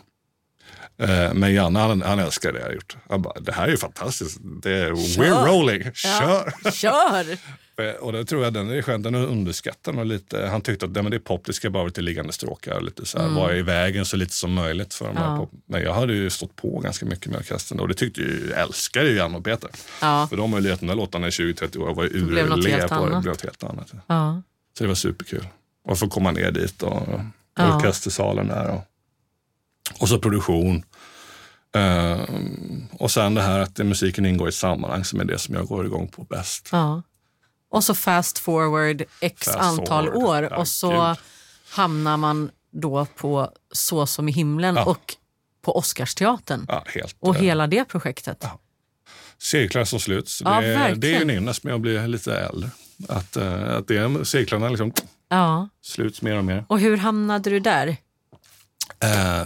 [1.02, 2.98] Eh, Men Janne han, han älskar det jag gjort.
[3.10, 4.38] Han bara, det här är ju fantastiskt.
[4.64, 6.54] Det är, we're rolling, kör!
[6.64, 6.72] Ja.
[6.72, 7.32] Kör!
[7.32, 7.38] Eh,
[8.02, 10.48] Och det tror jag den dirigenten underskattar nog lite.
[10.48, 12.82] Han tyckte att nej, men det är pop, det ska bara vara lite liggande stråkar.
[12.82, 14.94] Lite så här, Vara i vägen så lite som möjligt.
[14.94, 15.24] för de Mm.
[15.30, 15.38] Ja.
[15.38, 15.52] pop.
[15.66, 19.04] Men jag hade ju stått på ganska mycket med orkestern och det tyckte ju, älskar
[19.04, 19.70] ju Janne och Peter.
[20.02, 20.28] Ja.
[20.30, 22.50] För de har ju lirat de där låtarna i 20-30 år och var ju blev
[22.50, 23.20] något urle helt på det.
[23.22, 23.92] Blev något helt annat.
[24.08, 24.42] Ja.
[24.78, 25.48] Så det var superkul.
[25.84, 27.04] Och få komma ner dit och
[27.58, 27.76] Ja.
[27.78, 28.70] orkestersalen där.
[28.72, 28.82] Och,
[30.02, 30.84] och så produktion.
[31.76, 35.56] Ehm, och sen det här att musiken ingår i ett sammanhang som är det som
[35.56, 36.70] jag går igång på bäst.
[36.72, 37.02] Ja.
[37.72, 40.24] Och så fast forward x Fast antal forward.
[40.24, 41.18] år Ja, och så gud.
[41.70, 44.86] hamnar man då på Så som i himlen Ja.
[44.86, 45.16] och
[45.62, 46.66] på Oscarsteatern.
[46.68, 48.46] Ja, helt, Och eh, hela det projektet.
[49.38, 50.40] cirklar som sluts.
[50.40, 52.70] Det, är- det är en ynnest med att bli lite äldre.
[53.10, 54.92] Att, eh, att det cirklarna liksom
[55.82, 56.66] sluts mer och mer.
[56.68, 57.88] Och hur hamnade du där?
[59.02, 59.46] Eh,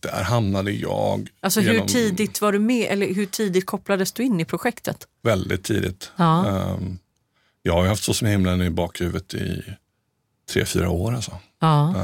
[0.00, 4.22] där hamnade jag Alltså hur genom- tidigt var du med eller hur tidigt kopplades du
[4.22, 5.06] in i projektet?
[5.22, 6.10] väldigt tidigt.
[6.16, 6.46] Ja.
[6.46, 6.98] Ehm,
[7.62, 9.62] jag har ju haft Så som himlen i bakhuvudet i
[10.52, 11.14] tre, fyra år.
[11.14, 11.38] Alltså.
[11.60, 11.94] Ja.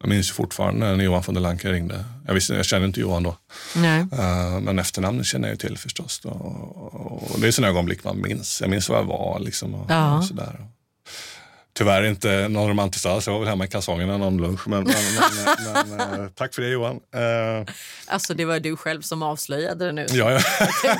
[0.00, 2.04] Jag minns ju fortfarande när Johan von der Lanken ringde.
[2.26, 3.36] Jag, visste, jag kände inte Johan då.
[4.12, 6.20] Eh, men efternamnet känner jag ju till förstås.
[6.20, 6.30] Då.
[6.30, 8.60] Och det är sådana ögonblick man minns.
[8.60, 9.38] Jag minns var jag var.
[9.40, 10.18] Liksom, och, Ja.
[10.18, 10.66] och sådär.
[11.76, 13.26] Tyvärr inte någon romantiskt alls.
[13.26, 14.68] Jag var väl hemma i kalsongerna någon lunch.
[14.68, 14.94] Men, men,
[15.74, 16.96] men, men, eh, tack för det Johan.
[17.14, 17.74] Eh,
[18.06, 20.06] Alltså det var du själv som avslöjade det nu.
[20.10, 20.40] ja,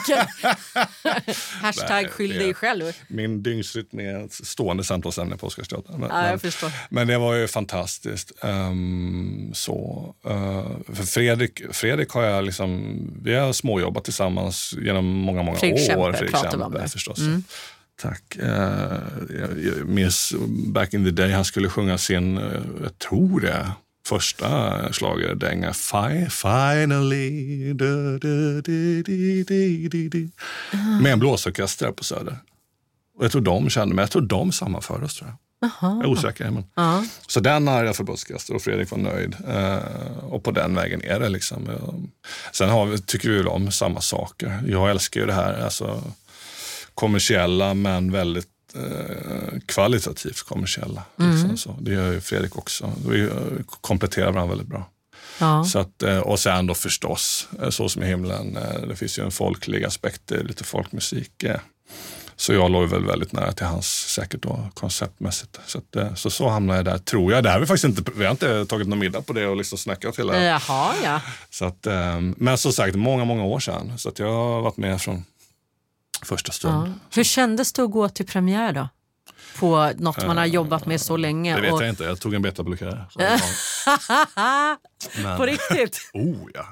[0.09, 0.27] ja.
[1.63, 2.93] Hashtag skyll det- dig själv.
[3.09, 6.01] Min dygnsrytm är ett stående samtalsämne på Oscarsteatern.
[6.01, 6.71] Men, Ja, jag men, förstår.
[6.91, 8.33] men det var ju fantastiskt.
[8.43, 15.43] Ehm, så, eh, för Fredrik, Fredrik har jag liksom, vi har småjobbat tillsammans genom många,
[15.43, 16.13] många Fredrik år.
[16.13, 16.89] Kempe pratar vi om det.
[18.03, 18.37] Tack.
[18.37, 18.99] Eh,
[19.65, 20.35] jag, minns
[20.67, 22.45] back in the day, han skulle sjunga sin, eh,
[22.83, 23.73] jag tror det,
[24.07, 25.73] första schlagerdänga.
[25.73, 27.73] Fi, finally.
[27.73, 29.03] Du, du, du,
[30.09, 30.31] du.
[31.03, 32.37] Med en blåsorkester på Söder.
[33.19, 35.39] Och jag tror de kände mig, jag tror de sammanförde oss tror jag.
[35.81, 36.51] Jag är osäker.
[36.51, 36.65] Men.
[37.27, 39.37] Så den har jag förbundskastat och Fredrik var nöjd.
[39.49, 41.29] Eh, och på den vägen är det.
[41.29, 41.71] liksom.
[41.71, 41.95] Eh,
[42.53, 44.63] Sen har vi, tycker vi väl om samma saker.
[44.67, 46.03] Jag älskar ju det här alltså,
[46.95, 51.03] kommersiella men väldigt eh, kvalitativt kommersiella.
[51.17, 51.77] Liksom, så.
[51.81, 52.93] Det gör ju Fredrik också.
[53.09, 53.31] Vi eh,
[53.81, 54.91] kompletterar varandra väldigt bra.
[55.39, 55.65] Ja.
[55.65, 59.31] Så att, eh, och sen då förstås, Så som i himlen, det finns ju en
[59.31, 61.45] folklig aspekt, lite folkmusik.
[62.37, 65.61] Så jag låg väl väldigt nära till hans säkert då, konceptmässigt.
[65.67, 67.43] Så, att, så så hamnade jag där, tror jag.
[67.43, 69.57] Det här har vi faktiskt inte, vi har inte tagit någon middag på det och
[69.57, 70.43] liksom snackat hela...
[70.45, 71.21] Jaha, ja.
[71.51, 71.87] Så att,
[72.37, 73.99] men som sagt, många, många år sedan.
[73.99, 75.25] Så att jag har varit med från
[76.23, 76.89] första stund.
[76.89, 76.93] ja.
[77.15, 78.89] Hur kändes det att gå till premiär då?
[79.59, 81.51] På något man har jobbat med så länge.
[81.51, 81.83] Eh, Det vet och...
[81.83, 83.07] jag inte, jag tog en betablockerare.
[85.37, 86.11] På riktigt?
[86.13, 86.67] Oh ja.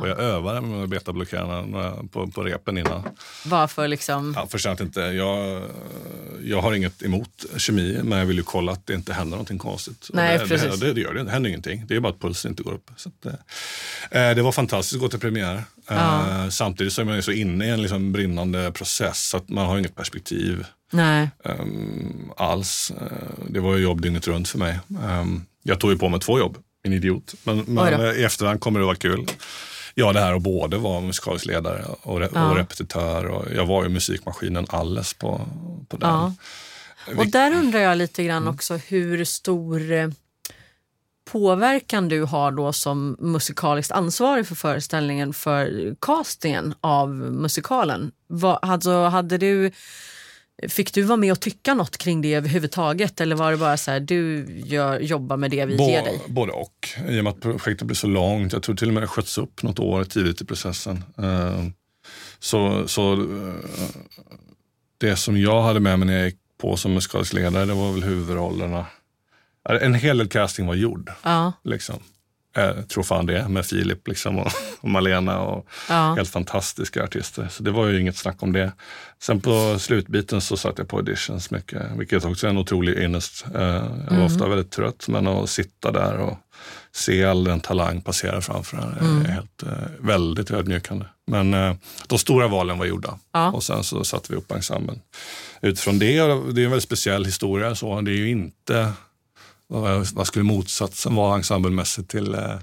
[0.00, 3.02] Och jag övade med betablockerarna på, på repen innan.
[3.44, 4.34] Bara för liksom...
[4.36, 5.00] Ja, för sent inte.
[5.00, 5.62] Jag,
[6.42, 9.58] jag har inget emot kemi, men jag vill ju kolla att det inte händer någonting
[9.58, 10.10] konstigt.
[10.12, 10.80] Nej, det, precis.
[10.80, 11.84] det, det gör det Det händer ingenting.
[11.86, 12.90] Det är bara att pulsen inte går upp.
[12.96, 13.26] Så att,
[14.10, 15.64] eh, det var fantastiskt att gå till premiär.
[15.90, 19.78] Eh, samtidigt som jag är så inne i en liksom brinnande process att man har
[19.78, 20.66] inget perspektiv
[21.44, 22.92] ehm, alls.
[23.00, 24.78] Eh, det var ju jobb dygnet runt för mig.
[25.04, 27.34] Ehm, jag tog ju på mig två jobb, en idiot.
[27.44, 29.26] Men, men i efterhand kommer det vara kul.
[29.94, 32.50] ja, det här att både vara musikalisk ledare och, re, Ja.
[32.50, 33.24] och repetitör.
[33.26, 35.40] Och jag var ju musikmaskinen alles på,
[35.88, 36.08] på den.
[36.10, 36.34] Ja.
[37.16, 40.08] Och där undrar jag lite grann också hur stor eh,
[41.30, 48.12] påverkan du har då som musikaliskt ansvarig för föreställningen för castingen av musikalen.
[48.26, 49.70] Vad, alltså, hade du,
[50.68, 53.90] fick du vara med och tycka något kring det överhuvudtaget eller var det bara så
[53.90, 56.20] här, du gör, jobbar med det vi Bå- ger dig?
[56.28, 56.88] Både och.
[57.08, 58.52] I och med att projektet blev så långt.
[58.52, 61.04] Jag tror till och med det sköts upp något år tidigt i processen.
[61.18, 61.64] Eh,
[62.38, 63.54] Så, så eh,
[64.98, 67.92] det som jag hade med mig när jag gick på som musikalisk ledare, det var
[67.92, 68.86] väl huvudrollerna.
[69.80, 71.10] En hel del casting var gjord.
[71.22, 71.96] Ja, Liksom.
[72.54, 77.48] Jag tror fan det, med Filip liksom och, och Malena och ja, helt fantastiska artister.
[77.50, 78.72] Så det var ju inget snack om det.
[79.22, 83.44] Sen på slutbiten så satt jag på auditions mycket, vilket också är en otrolig ynnest.
[83.54, 83.60] Eh,
[84.10, 86.38] Jag var ofta väldigt trött, men att sitta där och
[86.92, 89.68] se all den talang passera framför en är helt, eh,
[90.00, 91.06] väldigt ödmjukande.
[91.26, 91.74] Men eh,
[92.06, 93.50] de stora valen var gjorda Ja.
[93.50, 95.00] och sen så satte vi upp ensemblen.
[95.62, 98.92] Utifrån det, det är en väldigt speciell historia, så det är ju inte
[99.68, 102.58] vad, skulle motsatsen vara ensemblemässigt till eh,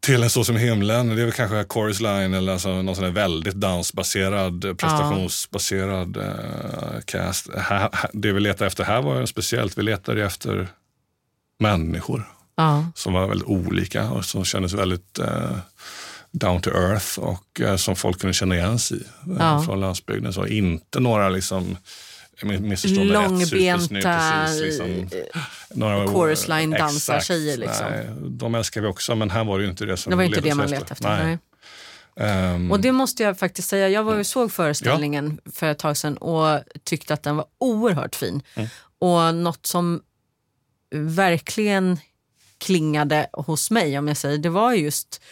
[0.00, 1.08] till en Så som himlen.
[1.08, 7.00] Det är väl kanske Chorus Line eller alltså någon sån här väldigt dansbaserad, prestationsbaserad eh,
[7.04, 7.48] cast.
[8.12, 9.78] Det vi letade efter här var ju speciellt.
[9.78, 10.68] Vi letade efter
[11.60, 15.56] människor ja, som var väldigt olika och som kändes väldigt eh,
[16.30, 19.02] down to earth och som folk kunde känna igen sig i
[19.38, 19.62] Ja.
[19.62, 20.32] från landsbygden.
[20.32, 21.76] Så inte några liksom
[22.42, 25.08] missförstå mig rätt, Långbenta, liksom,
[25.70, 26.92] några chorus line Exakt.
[26.92, 27.86] dansartjejer, liksom.
[27.90, 30.22] Nej, de älskar vi också, men här var det ju inte det som det var
[30.24, 31.24] inte det man letade efter.
[31.24, 31.38] Nej.
[32.16, 35.96] Ehm, Och det måste jag faktiskt säga, jag var ju såg föreställningen för ett tag
[35.96, 38.42] sedan och tyckte att den var oerhört fin.
[38.98, 40.02] Och något som
[40.94, 41.98] verkligen
[42.58, 45.22] klingade hos mig, om jag säger, det var just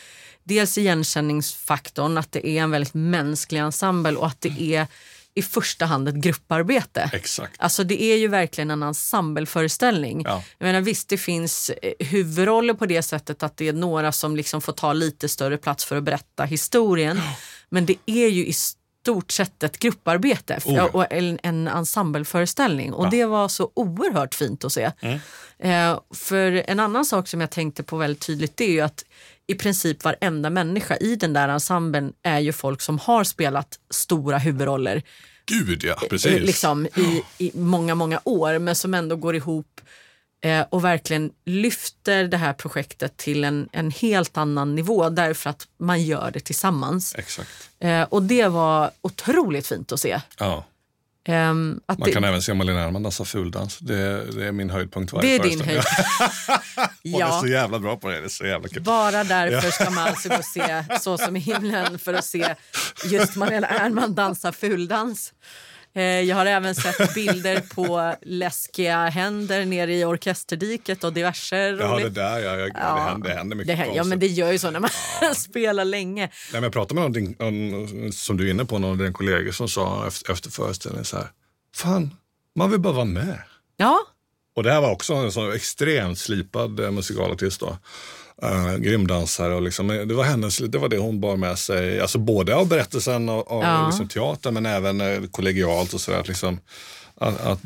[0.44, 4.86] dels igenkänningsfaktorn, att det är en väldigt mänsklig ensemble och att det är
[5.34, 7.10] i första hand ett grupparbete.
[7.12, 7.54] Exakt.
[7.58, 10.22] Alltså det är ju verkligen en ensembleföreställning.
[10.24, 10.42] Ja.
[10.58, 14.36] Jag menar, visst, det finns eh, huvudroller på det sättet att det är några som
[14.36, 17.20] liksom får ta lite större plats för att berätta historien.
[17.68, 20.88] Men det är ju i stort sett ett grupparbete Oh ja.
[20.92, 22.92] och en, en ensembleföreställning.
[22.92, 24.92] Och det var så oerhört fint att se.
[25.00, 25.18] Mm.
[25.58, 29.04] Eh, för en annan sak som jag tänkte på väldigt tydligt det är ju att
[29.52, 34.38] i princip varenda människa i den där ensemblen är ju folk som har spelat stora
[34.38, 35.02] huvudroller
[35.46, 36.40] Gud ja, eh, precis.
[36.40, 39.80] liksom, i, i många, många år men som ändå går ihop
[40.44, 45.66] eh, och verkligen lyfter det här projektet till en, en helt annan nivå därför att
[45.78, 47.14] man gör det tillsammans.
[47.18, 47.70] Exakt.
[47.80, 50.20] Eh, och det var otroligt fint att se.
[50.38, 50.64] Ja.
[51.24, 53.78] Att Man det, kan även se Malena Ernman dansa fuldans.
[53.78, 55.82] Det, det är min höjdpunkt varje det är din föreställning.
[56.46, 56.60] höjd.
[57.02, 58.20] Hon är ja, så jävla bra på det.
[58.20, 58.82] Det är så jävla kul.
[58.82, 62.54] bara därför ska man alltså gå och se Så som i himlen för att se
[63.04, 65.32] just Malena Ernman dansa fuldans.
[65.94, 71.72] Eh, Jag har även sett bilder på läskiga händer nere i orkesterdiket och diverse Ja,
[71.72, 72.14] det roligt.
[72.14, 74.70] där, ja, jag, det, händer, det händer mycket det, ja, men det gör ju så
[74.70, 74.90] när man
[75.34, 76.20] spelar länge.
[76.26, 79.12] Nej, men jag pratade med någonting, om, som du är inne på, någon av dina
[79.12, 81.26] kollegor som sa efter, efter föreställningen så här.
[81.74, 82.14] Fan,
[82.56, 83.38] man vill bara vara med.
[83.76, 83.98] Ja,
[84.56, 87.78] Och det här var också en sån extremt slipad eh, musikalartist då.
[88.44, 91.58] Uh, grym dansare och liksom, eh, det var hennes, det var det hon bar med
[91.58, 93.86] sig, alltså både av berättelsen och av Ja.
[93.86, 96.24] liksom, teatern men även eh, kollegialt och sådär.
[96.28, 96.60] Liksom,
[97.14, 97.58] att, att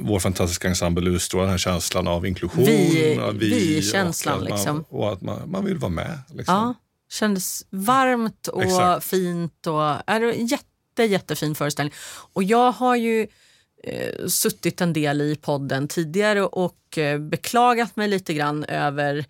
[0.00, 2.64] vår fantastiska ensemble utstrålar den här känslan av inklusion.
[2.64, 4.84] Vi- av vi-känslan, och att man, liksom.
[4.88, 6.18] Och att man, man vill vara med.
[6.34, 6.54] Liksom.
[6.54, 6.74] ja.
[7.12, 9.06] Kändes varmt och Exakt.
[9.06, 9.66] fint.
[9.66, 11.94] Och, är det en jätte, jättefin föreställning.
[12.32, 13.26] Och jag har ju
[13.84, 19.24] eh, suttit en del i podden tidigare och eh, beklagat mig lite grann över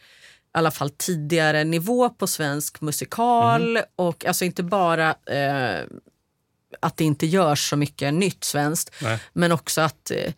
[0.58, 3.72] alla fall tidigare nivå på svensk musikal.
[3.72, 3.82] Mhm.
[3.96, 5.84] Och alltså inte bara eh,
[6.80, 9.18] att det inte görs så mycket nytt svenskt, Nej.
[9.32, 10.32] men också att eh,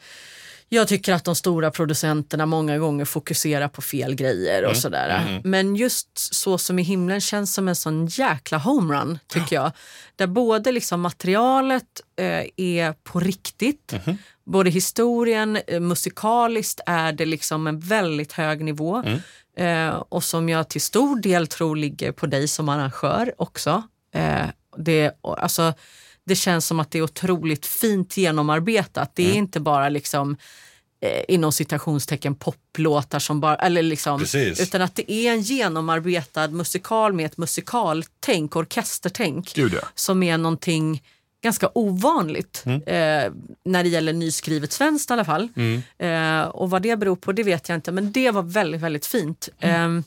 [0.68, 5.40] jag tycker att de stora producenterna många gånger fokuserar på fel grejer och sådär.
[5.44, 9.72] Men just Så som i himlen känns som en sån jäkla homerun tycker jag.
[10.16, 11.84] Där både liksom materialet
[12.16, 13.92] eh, är på riktigt,
[14.46, 19.02] både historien, eh, musikaliskt är det liksom en väldigt hög nivå.
[19.58, 23.82] Eh, och som jag till stor del tror ligger på dig som arrangör också.
[24.14, 24.46] Eh,
[24.76, 25.72] det, alltså,
[26.26, 29.10] det känns som att det är otroligt fint genomarbetat.
[29.14, 30.36] Det är inte bara liksom
[31.00, 34.60] eh, inom citationstecken poplåtar som bara, eller liksom, Precis.
[34.60, 39.88] utan att det är en genomarbetad musikal med ett musikaltänk, orkestertänk Gud ja.
[39.94, 41.02] som är någonting
[41.42, 42.82] ganska ovanligt Mm.
[42.86, 43.32] eh,
[43.64, 45.48] när det gäller nyskrivet svenskt i alla fall.
[45.56, 45.82] Mm.
[45.98, 49.06] Eh, och vad det beror på det vet jag inte men det var väldigt väldigt
[49.06, 49.48] fint.
[49.60, 49.96] Mm.
[49.98, 50.02] Eh,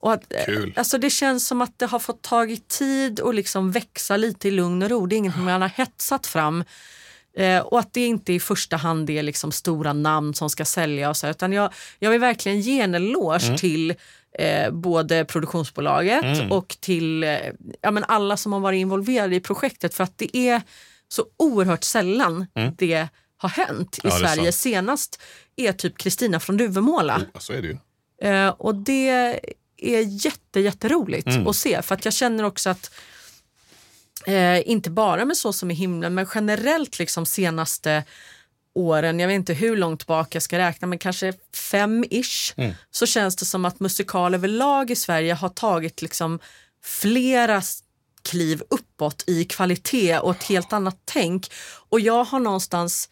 [0.00, 0.72] Och att, eh, Kul.
[0.76, 4.50] Alltså det känns som att det har fått tagit tid att liksom växa lite i
[4.50, 5.06] lugn och ro.
[5.06, 6.64] Det är inget man har hetsat fram.
[7.36, 11.10] Eh, och att det inte i första hand är liksom stora namn som ska sälja.
[11.10, 13.56] Och så, utan jag, jag vill verkligen ge en eloge Mm.
[13.58, 13.94] till
[14.38, 16.52] eh, både produktionsbolaget Mm.
[16.52, 17.38] och till eh,
[17.80, 19.94] ja, men alla som har varit involverade i projektet.
[19.94, 20.62] För att det är
[21.08, 24.10] så oerhört sällan det har hänt i Mm.
[24.22, 24.52] Ja, är Sverige.
[24.52, 24.54] sant.
[24.54, 25.20] Senast
[25.56, 27.22] är typ Kristina från Duvemåla.
[27.34, 27.76] Ja, så är det ju.
[28.30, 29.08] Eh, och det
[29.76, 31.46] är jätte, jätteroligt Mm.
[31.46, 32.90] att se för att jag känner också att
[34.26, 38.04] eh, inte bara med Så som i himlen men generellt liksom senaste
[38.78, 42.74] åren, jag vet inte hur långt tillbaka jag ska räkna men kanske fem-ish Mm.
[42.90, 46.38] så känns det som att musikal överlag i Sverige har tagit liksom
[46.84, 47.62] flera
[48.22, 51.50] kliv uppåt i kvalitet och ett helt annat tänk.
[51.88, 53.08] Och jag har någonstans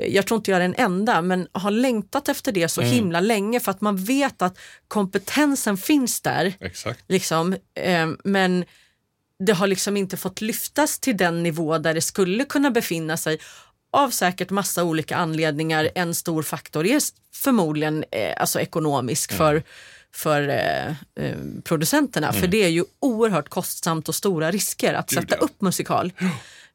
[0.00, 3.20] eh, jag tror inte jag är den enda, men har längtat efter det så himla
[3.20, 4.58] länge för att man vet att
[4.88, 6.54] kompetensen finns där.
[6.60, 7.04] Exakt.
[7.08, 8.64] Liksom, eh, men
[9.46, 13.38] det har liksom inte fått lyftas till den nivå där det skulle kunna befinna sig
[13.96, 15.90] av säkert massa olika anledningar.
[15.94, 17.00] En stor faktor är
[17.34, 19.62] förmodligen eh, alltså ekonomisk för,
[20.14, 20.86] för eh,
[21.24, 22.32] eh, producenterna.
[22.32, 25.40] För det är ju oerhört kostsamt och stora risker att Gud, sätta ja.
[25.40, 26.12] upp musikal.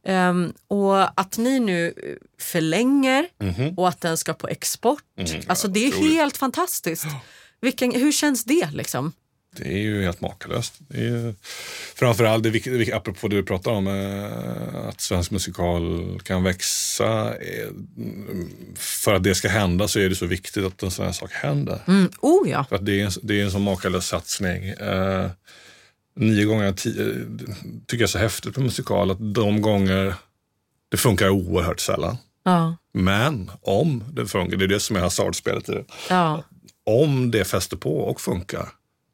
[0.05, 1.93] Ehm, och att ni nu eh,
[2.39, 3.27] förlänger
[3.77, 5.03] och att den ska på export.
[5.47, 6.13] alltså det är otroligt.
[6.13, 7.05] helt fantastiskt.
[7.61, 9.13] Vilken, hur känns det liksom?
[9.55, 10.73] Det är ju helt makalöst.
[10.79, 11.33] Det är ju,
[11.95, 17.29] framförallt, det, apropå det du pratar om, eh, att svensk musikal kan växa.
[17.35, 17.67] eh,
[18.75, 21.31] För att det ska hända så är det så viktigt att en sån här sak
[21.31, 21.79] händer.
[21.87, 22.11] Mm.
[22.21, 22.65] Oh ja.
[22.69, 24.67] För att det är en, det är en sån makalös satsning.
[24.67, 25.29] Eh,
[26.15, 27.15] nio gånger tio
[27.87, 30.13] tycker jag är så häftigt på musikal att de gånger
[30.89, 32.17] det funkar oerhört sällan.
[32.43, 32.77] ja.
[32.93, 35.83] Men om det funkar, det är det som är hasardspelet i det.
[36.09, 36.43] ja.
[36.85, 38.69] Om det fäster på och funkar,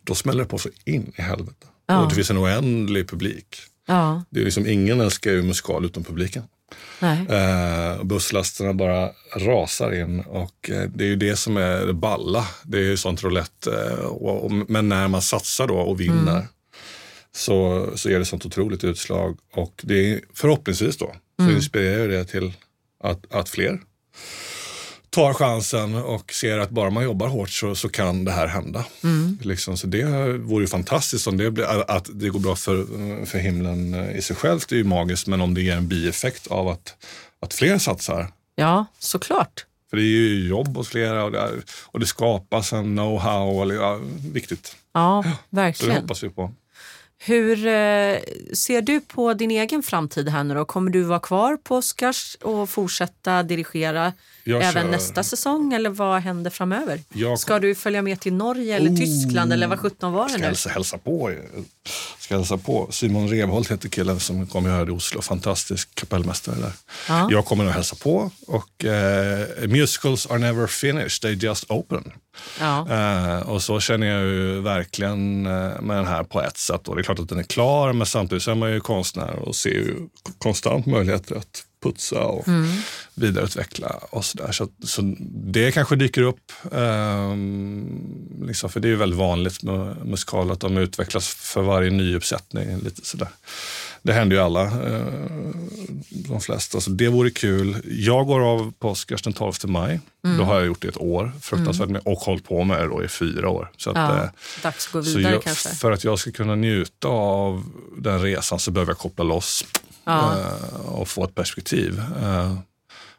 [0.08, 1.68] då smäller det på så in i helvete.
[1.86, 2.01] Ja.
[2.01, 3.58] Och det finns en oändlig publik.
[3.88, 6.43] Ja, Det är liksom ingen älskar ju musikal utan publiken.
[7.01, 12.47] Eh, busslasterna bara rasar in och eh, det är ju det som är det balla.
[12.64, 13.72] Det är ju sånt roulette.
[13.72, 16.47] Eh, och, och, men när man satsar då och vinner
[17.36, 22.26] så, så är det sånt otroligt utslag och det är förhoppningsvis då så inspirerar det
[22.26, 22.53] till
[23.03, 23.80] att, att fler
[25.18, 28.86] tar chansen och ser att bara man jobbar hårt så, så kan det här hända.
[29.41, 32.86] Liksom, så det vore ju fantastiskt om det blir, att det går bra för,
[33.26, 34.70] för himlen i sig självt.
[34.70, 36.95] Det är ju magiskt, men om det ger en bieffekt av att,
[37.39, 38.32] att fler satsar.
[38.55, 39.65] Ja, såklart.
[39.89, 41.51] För det är ju jobb hos flera och det, är,
[41.86, 43.74] och det skapas en know-how.
[43.74, 43.99] Ja,
[44.34, 44.76] viktigt.
[44.93, 46.01] Ja, Så det verkligen.
[46.01, 46.53] hoppas vi på.
[47.20, 48.20] Hur eh,
[48.53, 50.65] ser du på din egen framtid här nu då?
[50.65, 54.13] Kommer du vara kvar på Oscars och fortsätta dirigera
[54.43, 56.99] Jag även kör- nästa säsong eller vad händer framöver?
[57.13, 58.95] Jag- Ska du följa med till Norge eller Oh.
[58.97, 60.45] Tyskland eller vad sjutton var det Ska nu?
[60.45, 61.32] hälsa, hälsa på.
[62.20, 62.88] Ska hälsa på.
[62.92, 65.22] Simon Revholt heter killen som kommer göra det i Oslo.
[65.22, 66.72] Fantastisk kapellmästare där.
[67.08, 67.28] Ja.
[67.32, 68.32] Jag kommer att hälsa på.
[68.48, 72.12] Och eh, musicals are never finished, they just open.
[72.60, 72.88] Ja.
[72.90, 76.88] Eh, och så känner jag ju verkligen eh, med den här på ett sätt.
[76.88, 79.40] Och det är klart att den är klar, men samtidigt så är man ju konstnär
[79.40, 79.96] och ser ju
[80.38, 82.46] konstant möjligheter att putsa och
[83.14, 84.52] vidareutveckla och sådär.
[84.52, 86.52] Så, så det kanske dyker upp.
[86.72, 91.90] ehm, liksom, för det är ju väldigt vanligt med musikal att de utvecklas för varje
[91.90, 92.78] nyuppsättning.
[92.80, 93.28] Lite sådär.
[94.02, 95.06] Det händer ju alla, eh,
[96.10, 96.82] de flesta.
[96.82, 97.78] Så det vore kul.
[97.86, 100.00] Jag går av på Oscars den 12 maj.
[100.38, 103.04] Då har jag gjort det ett år, fruktansvärt med, och hållit på med det då
[103.04, 103.72] i fyra år.
[103.78, 104.30] Så att, Ja, eh,
[104.64, 105.70] dags att gå vidare jag, kanske.
[105.70, 107.64] för att jag ska kunna njuta av
[107.98, 109.66] den resan så behöver jag koppla loss
[110.08, 110.39] Ja.
[110.39, 111.99] eh, och få ett perspektiv.
[111.99, 112.53] Eh,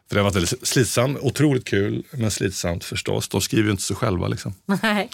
[0.07, 3.29] för det har varit väldigt slitsamt, otroligt kul, men slitsamt förstås.
[3.29, 4.27] De skriver ju inte sig själva.
[4.27, 4.53] Liksom.
[4.65, 5.09] Nej.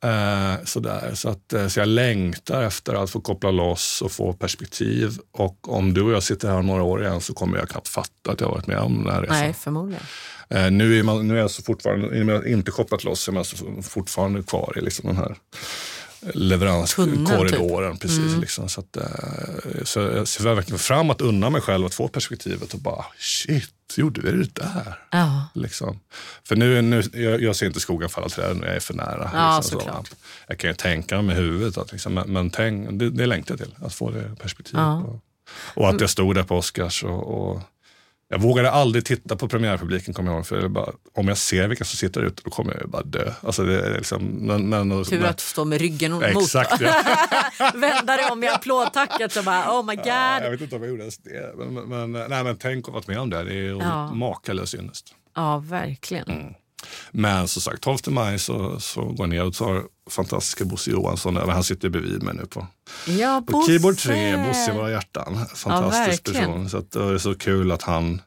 [0.00, 1.10] Eh, sådär.
[1.14, 5.18] Så, att, så jag längtar efter att få koppla loss och få perspektiv.
[5.32, 7.88] Och om du och jag sitter här om några år igen så kommer jag knappt
[7.88, 9.38] fatta att jag har varit med om den här resan.
[9.38, 10.02] Nej, förmodligen.
[10.48, 13.32] Eh, nu, är man, nu är jag så fortfarande, jag inte kopplat loss, så är
[13.32, 15.36] man alltså fortfarande kvar i liksom den här
[16.20, 17.96] leveranskorridoren.
[17.96, 21.94] Precis, liksom, så, att, eh, så jag ser verkligen fram att unna mig själv att
[21.94, 24.98] få perspektivet och bara shit, gjorde vi det där?
[25.10, 25.48] Ja.
[25.54, 26.00] Liksom.
[26.44, 29.30] För nu, nu jag, jag ser inte skogen falla träd när jag är för nära.
[29.34, 30.04] Ja, liksom, så.
[30.48, 33.58] Jag kan ju tänka med huvudet, att, liksom, men, men tänk, det, det längtar jag
[33.58, 34.80] till, att få det perspektivet.
[34.80, 35.02] Ja.
[35.02, 35.22] Och,
[35.82, 37.60] och att jag stod där på Oscars och, och
[38.28, 40.46] jag vågade aldrig titta på premiärpubliken kommer jag ihåg.
[40.46, 43.02] För är bara, om jag ser vilka som sitter ute då kommer jag ju bara
[43.02, 43.32] dö.
[43.42, 46.22] Alltså det är liksom, men, men, Tur men, att stå med ryggen mot.
[46.22, 46.94] Exakt, ja.
[47.74, 50.06] Vända dig om i applådtacket och bara oh my god.
[50.06, 51.54] Ja, jag vet inte om jag gjorde ens det.
[51.56, 53.44] Men, men, nej, men tänk att varit med om det.
[53.44, 54.12] Det är ju Ja.
[54.14, 55.14] makalös ynnest.
[55.34, 56.54] Ja, verkligen.
[57.10, 61.36] Men som sagt, 12 maj så, så går jag ner och tar fantastiska Bosse Johansson.
[61.36, 62.66] Han sitter bredvid mig nu på,
[63.06, 63.70] Ja, på Bosse.
[63.72, 65.38] Keyboard 3, Bosse i våra hjärtan.
[65.54, 66.46] Fantastisk verkligen.
[66.52, 66.70] person.
[66.70, 68.20] Så att det är så kul att han,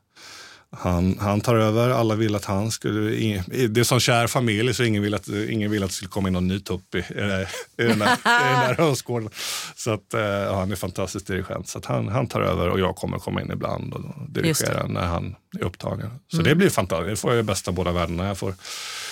[0.72, 1.90] han, han tar över.
[1.90, 3.12] Alla vill att han skulle...
[3.16, 6.10] ing- Det är som kär familj, så ingen vill att, ingen vill att det skulle
[6.10, 9.30] komma in någon ny tupp i, i, här- i den här, hönsgården.
[9.76, 11.68] Så att, eh, ja, han är fantastisk dirigent.
[11.68, 15.06] Så att han, han tar över och jag kommer komma in ibland och dirigera när
[15.06, 16.10] han är upptagen.
[16.32, 17.10] Så det blir fantastiskt.
[17.10, 18.28] Det får jag det bästa av båda världarna.
[18.28, 18.54] Jag får,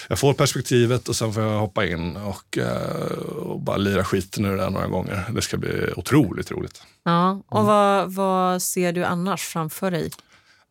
[0.07, 4.45] jag får perspektivet och sen får jag hoppa in och, eh, och bara lira skiten
[4.45, 5.25] ur det där några gånger.
[5.35, 6.81] Det ska bli otroligt roligt.
[7.03, 10.11] Ja, och vad, vad ser du annars framför dig?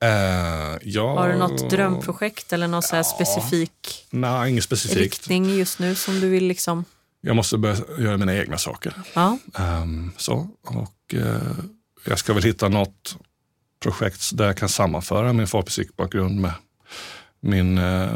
[0.03, 4.99] Eh, ja, Har du något drömprojekt eller någon här specifik Nej, inget specifikt.
[5.01, 6.84] riktning just nu som du vill liksom...
[7.20, 8.93] Jag måste börja göra mina egna saker.
[9.14, 10.49] Ja, Ehm, så.
[10.64, 11.37] Och, eh,
[12.07, 13.16] jag ska väl hitta något
[13.82, 16.53] projekt där jag kan sammanföra min folkmusikbakgrund med
[17.41, 18.09] min eh,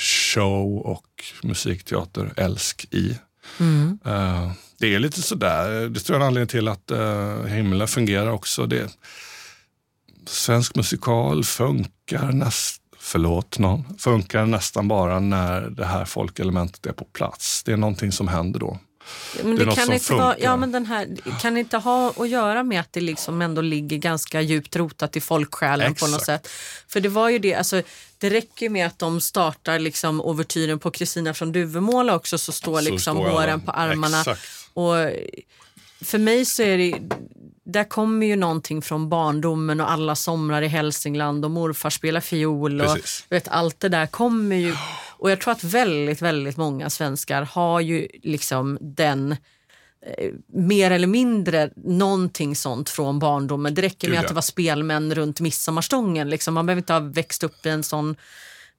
[0.00, 3.18] show och musikteater älsk i.
[3.58, 3.98] mm.
[4.04, 7.88] Eh, det är lite sådär, det tror jag är en anledning till att uh, himlen
[7.88, 8.66] fungerar också.
[8.66, 8.98] Det,
[10.26, 17.04] svensk musikal funkar näst, förlåt någon, funkar nästan bara när det här folkelementet är på
[17.04, 17.62] plats.
[17.62, 18.78] Det är någonting som händer då.
[19.42, 21.08] Men Det det, kan inte vara, ja, men den här,
[21.40, 25.20] kan inte ha att göra med att det liksom ändå ligger ganska djupt rotat i
[25.20, 26.46] folksjälen på något Exakt.
[26.46, 26.52] sätt.
[26.88, 27.82] För det var ju det, alltså,
[28.18, 32.52] det räcker ju med att de startar liksom ouvertyren på Kristina från Duvemåla också så
[32.52, 34.20] står Så liksom står håren på armarna.
[34.20, 34.40] Exakt.
[34.74, 34.94] Och
[36.04, 36.94] för mig så är det,
[37.72, 42.80] där kommer ju någonting från barndomen och alla somrar i Hälsingland och morfar spelar fiol
[42.80, 43.24] och Precis.
[43.28, 44.74] vet, allt det där kommer ju.
[45.16, 49.32] Och jag tror att väldigt, väldigt många svenskar har ju liksom den
[50.06, 53.74] eh, mer eller mindre någonting sånt från barndomen.
[53.74, 56.30] Det räcker med Gud, att det var spelmän runt midsommarstången.
[56.30, 56.54] Liksom.
[56.54, 58.16] Man behöver inte ha växt upp i en sån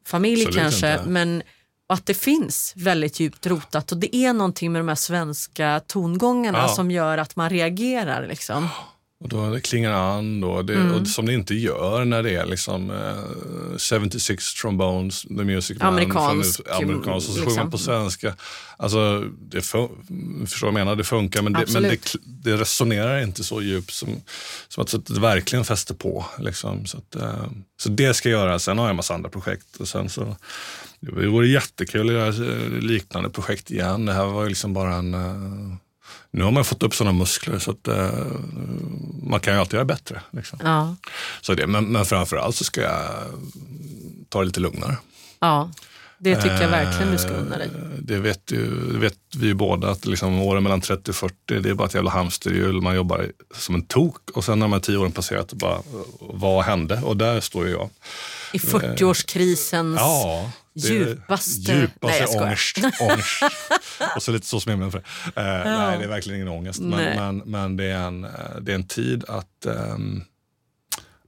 [0.06, 0.94] familj Absolut kanske.
[0.94, 1.10] inte.
[1.10, 1.44] Men
[1.92, 5.82] och att det finns väldigt djupt rotat och det är någonting med de här svenska
[5.88, 6.68] tongångarna Ja.
[6.68, 8.28] som gör att man reagerar.
[8.28, 8.68] Liksom.
[9.22, 10.92] Och då klingar an då, det, Mm.
[10.92, 15.88] och som det inte gör när det är liksom eh, 76 trombones, the music man.
[15.88, 17.46] Amerikansk, från, amerikansk och så liksom.
[17.46, 18.36] sjunger man på svenska.
[18.78, 23.62] Alltså, det förstår jag menar, det funkar men, det, men det, det resonerar inte så
[23.62, 24.10] djupt som,
[24.68, 26.26] som att så att det verkligen fäster på.
[26.40, 26.86] Liksom.
[26.86, 27.46] Så, att, eh,
[27.82, 29.78] så det ska jag göra, sen har jag en massa andra projekt.
[29.80, 30.36] Och sen så,
[31.00, 34.06] det vore jättekul att göra eh, liknande projekt igen.
[34.06, 35.78] Det här var ju liksom bara en eh,
[36.32, 38.10] nu har man fått upp sådana muskler så att eh,
[39.24, 40.22] man kan ju alltid göra bättre.
[40.32, 40.60] Liksom.
[40.64, 40.96] Ja.
[41.42, 43.02] Så det, men, men framförallt så ska jag
[44.30, 44.98] ta det lite lugnare.
[45.40, 45.72] ja,
[46.24, 47.68] det tycker jag verkligen du ska unna dig.
[47.76, 51.16] Eh, Det vet, ju, det vet vi ju båda att liksom åren mellan 30 och
[51.16, 52.82] 40 det är bara ett jävla hamsterhjul.
[52.82, 55.82] Man jobbar som en tok och sen när de här tio åren passerat, bara,
[56.20, 57.02] vad hände?
[57.04, 57.90] Och där står ju jag.
[58.54, 61.72] I 40-årskrisens Ja, djupaste...
[61.72, 62.78] djupaste Nej, jag ångest.
[63.02, 63.44] ångest.
[64.16, 65.04] Och så lite så som himlen för
[65.36, 65.42] det.
[65.42, 66.80] Eh, Nej, det är verkligen ingen ångest.
[66.80, 70.24] Men, men, men det, är en, eh, det är en tid att, ehm,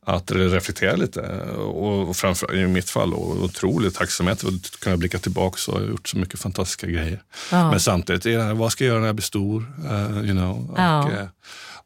[0.05, 1.21] att reflektera lite.
[1.57, 5.79] Och, och framför, i mitt fall och otroligt tacksamhet över att kunna blicka tillbaka och
[5.79, 7.23] ha gjort så mycket fantastiska grejer.
[7.51, 7.71] Ja.
[7.71, 9.73] Men samtidigt, vad ska jag göra när jag blir stor?
[9.91, 10.71] Eh, you know?
[10.71, 11.11] och, Ja.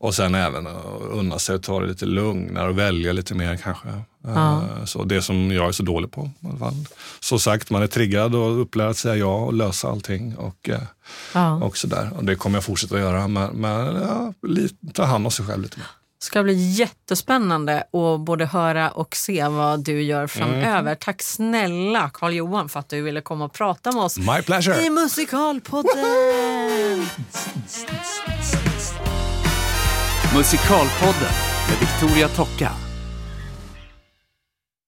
[0.01, 0.67] Eh, och sen även
[1.11, 3.87] unna sig att ta det lite lugnare och välja lite mer kanske.
[3.89, 3.99] Eh,
[4.35, 4.61] Ja.
[4.85, 6.29] Så det som jag är så dålig på.
[7.19, 10.35] Så sagt, man är triggad och upplärd att säga ja och lösa allting.
[10.37, 10.79] Och, eh,
[11.33, 11.53] Ja.
[11.63, 12.09] och sådär.
[12.17, 13.27] Och det kommer jag fortsätta göra.
[13.27, 14.33] Men, men ja,
[14.93, 15.87] ta hand om sig själv lite mer.
[16.19, 20.79] ska bli jättespännande att både höra och se vad du gör framöver.
[20.79, 20.95] Mm.
[20.99, 24.85] Tack snälla Carl-Johan för att du ville komma och prata med oss My pleasure!
[24.85, 26.05] i Musikalpodden.
[30.37, 31.33] Musikalpodden
[31.67, 32.86] med Victoria Tocka.